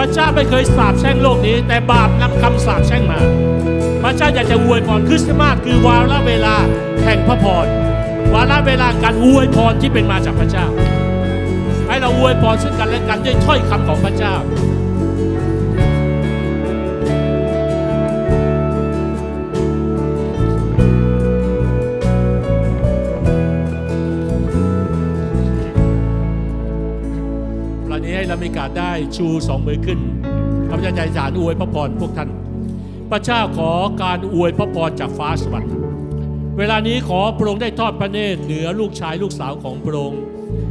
[0.02, 3.20] ระเจ้าไม่เคยสาปแช่งโลกนี้ แต่บาปนำคำสาปแช่งมา
[4.02, 6.56] พระเจ้าอยากจะอวยพรคริสต์มาสคือวาระเวลา
[7.04, 7.68] แห่งพระพร
[8.34, 10.66] วาระเวลาการอวยพรที่เป็นมาจากพระเจ้า
[11.88, 14.36] ให้เราอวยพรซึ่งกันและกันด้วยถ้อยคำของพระเจ้า
[28.58, 30.00] การได้ชูสองมือขึ้น
[30.70, 32.30] ข้าพเจ้าจะอธิษฐานอวยพระพรพวกท่าน
[33.12, 33.72] พระเจ้าขอ
[34.04, 35.74] การอวยพระพรจากฟ้าสวรรค์
[36.58, 40.22] เวลานี้ขอพระองค์ได้ทอดพระเนตรเหนือลูกชายลูกสาวของพระองค์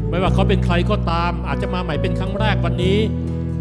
[0.09, 2.99] ไม่ว่าเขาเป็นใครก็ตาม อาจจะมาใหม่เป็นครั้งแรกวันนี้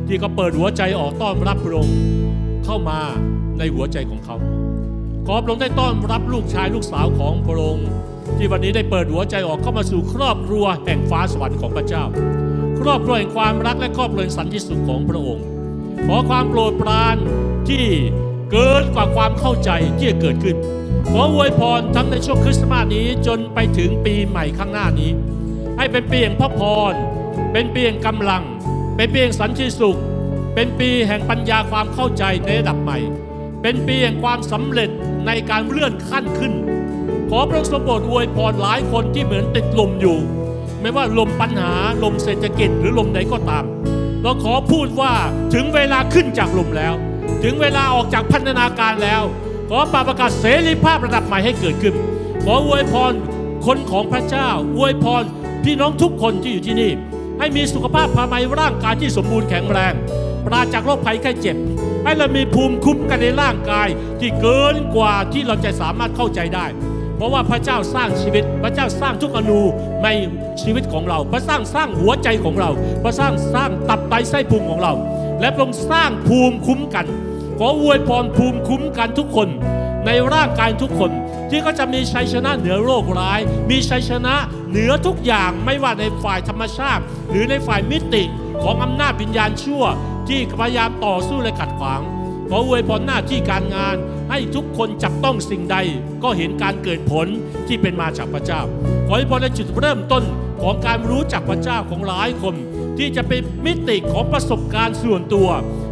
[0.07, 1.95] ที่เขาเปิดหัวใจออกต้อนรับพระองค์
[2.65, 2.99] เข้ามา
[3.57, 4.35] ในหัวใจของเขา
[5.27, 7.87] ขอพระองค์ได้ต้อนรับลูกชายลูกสาวของพระองค์
[8.37, 12.03] ที่วันนี้ได้เปิดหัวใจออกเข้ามาสู่ครอบครัวแห่งฟ้าสวรรค์ของพระเจ้า
[12.83, 15.45] ครอบครัวแห่งความรักและครอบครัวแห่งสันติสุขของพระองค์
[16.07, 17.17] ขอความโปรดปราน
[17.69, 17.85] ที่
[18.51, 20.57] เกินกว่าความเข้าใจที่จะเกิดขึ้น
[21.09, 25.11] ขออวยพรทั้งในช่วงคริสต์มาสนี้จนไปถึงปีใหม่ข้างหน้านี้
[25.77, 26.59] ให้เป็นปีแห่งพระพ
[26.91, 26.93] ร
[27.51, 28.43] เป็นปีแห่งกำลัง
[28.95, 29.99] เป็นปีแห่งสันติสุข
[30.53, 32.97] เป็นปีแห่งปัญญาความเข้าใจในระดับใหม่
[33.61, 34.89] เป็นปีแห่งความสำเร็จ
[35.25, 36.53] ในการเลื่อนขั้นขึ้น
[37.29, 40.17] ขอพระองค์ทรงโปรดอวยพรหลายคนที่เหมือนติดลมอยู่
[40.81, 41.71] ไม่ว่าลมปัญหา
[42.03, 43.63] ลมเศรษฐกิจหรือลมใดก็ตาม
[44.23, 45.13] เราขอพูดว่า
[45.53, 46.93] ถึงเวลาขึ้นจากลมแล้ว
[47.43, 49.21] ถึงเวลาออกจากพันธนาการแล้ว
[49.69, 51.95] ขอประกาศเสรีภาพระดับใหม่ให้เกิดขึ้น
[52.45, 53.13] ขออวยพร
[53.65, 55.23] คนของพระเจ้า อวยพร
[55.63, 56.91] พี่น้องทุกคนที่อยู่ที่นี่
[57.39, 59.93] ให้มีสุขภาพภายในร่างกายที่สมบูรณ์แข็งแรง
[60.45, 61.55] ปราศจากโรคภัยไข้เจ็บ
[62.03, 63.87] ให้เรามีภูมิคุ้มกันในร่างกาย
[64.19, 66.65] ที่เกินกว่าที่เราจะสามารถเข้าใจได้
[67.19, 69.61] เพราะว่าพระเจ้าสร้างชีวิต พระเจ้าสร้างทุกอนู
[70.03, 70.09] ใน
[70.61, 72.69] ชีวิตของเรา พระสร้างสร้างหัวใจของเรา
[73.03, 74.93] พระสร้างสร้างตับไตไส้พุงของเรา
[75.41, 77.05] และพระองค์สร้างภูมิคุ้มกัน
[77.59, 79.49] ขออวยพรภูมิคุ้มกันทุกคน
[80.05, 81.11] ในร่างกายทุกคน
[81.49, 83.39] ที่ก็จะมีชัยชนะเหนือโรคร้าย
[83.69, 84.35] มีชัยชนะ
[84.69, 88.23] เหนือทุกอย่างไม่ว่าในฝ่ายธรรมชาติ หรือในฝ่ายมิติ
[88.63, 89.83] ของอำนาจวิญญาณชั่ว
[90.27, 92.01] ที่พยายามต่อสู้และขัดขวาง
[92.49, 93.95] ขออวยพรหน้าที่การงาน
[94.29, 95.77] ให้ทุกคนจับต้องสิ่งใด
[96.23, 97.27] ก็เห็นการเกิดผล
[97.67, 98.61] ที่เป็นมาจากพระเจ้า
[99.07, 100.23] ขออวยพรในจุดเริ่มต้น
[100.61, 102.55] ของการรู้จักพระเจ้าของหลายคน
[102.97, 105.49] ที่จะเป็นมิติของประสบการณ์ส่วนตัว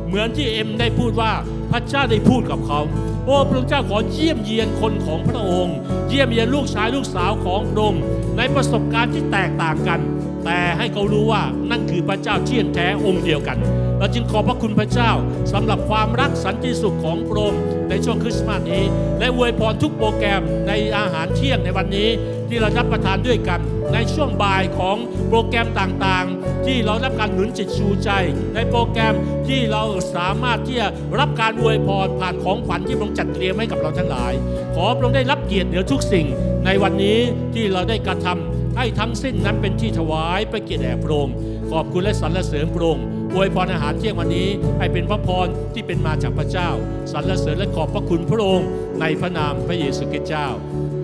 [0.08, 1.32] เหมือนที่เอ็มได้พูดว่า
[1.72, 2.80] พระเจ้าได้พูดกับเขา
[3.26, 5.76] โอ้พระเจ้าขอเยี่ยมเยียนคนของพระองค์
[6.10, 8.01] เยี่ยมเยียนลูกชายลูกสาวของพระองค์
[8.38, 9.99] ในประสบการณ์ที่แตกต่างกัน
[10.47, 13.57] แต่ให้เขารู้ว่านั่นคือพระเจ้าเที่ยงแท้องค์เดียวกัน
[13.99, 15.11] เราจึงขอบพระคุณพระเจ้า
[15.53, 18.83] สำหรับความรักสันติสุขของพระองค์ในช่วงคริสต์มาสนี้
[19.19, 22.09] และอวยพรทุกโปรแกรมในอาหารเที่ยงในวันนี้
[22.49, 23.59] ที่เรารับประทานด้วยกัน
[23.93, 24.97] ในช่วงบ่ายของ
[25.29, 28.09] โปรแกรมต่างๆ ที่เรารับการหนุนจิตชูใจ
[28.55, 29.13] ในโปรแกรม
[29.47, 29.83] ที่เรา
[30.15, 30.87] สามารถที่จะ
[31.19, 34.33] รับการอวยพรผ่านของขวัญที่พระองค์จัดเตรียมให้กับเราทั้งหลาย
[34.75, 36.25] ขอพระองค์ได้รับเกียรติเหนือทุกสิ่ง
[36.65, 37.19] ในวันนี้
[37.53, 41.36] ที่เราได้กระทำ ให้ทั้งสิ้นนั้นเป็นที่ถวายพระเกียรติแด่พระองค์
[41.71, 44.49] ขอบคุณและสรรเสริญพระองค์อวยพรอาหารเที่ยงวันนี้
[44.80, 46.69] ให้เป็นพระพรที่เป็นมาจากพระเจ้า
[47.11, 48.67] สรรเสริญและขอบพระคุณพระองค์
[49.01, 50.47] ในพระนามพระเยซูคริสต์เจ้า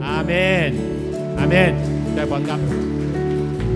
[0.06, 0.32] อาเม
[0.68, 0.70] น
[1.40, 1.72] อาเมน
[2.16, 2.93] ได้พรครับ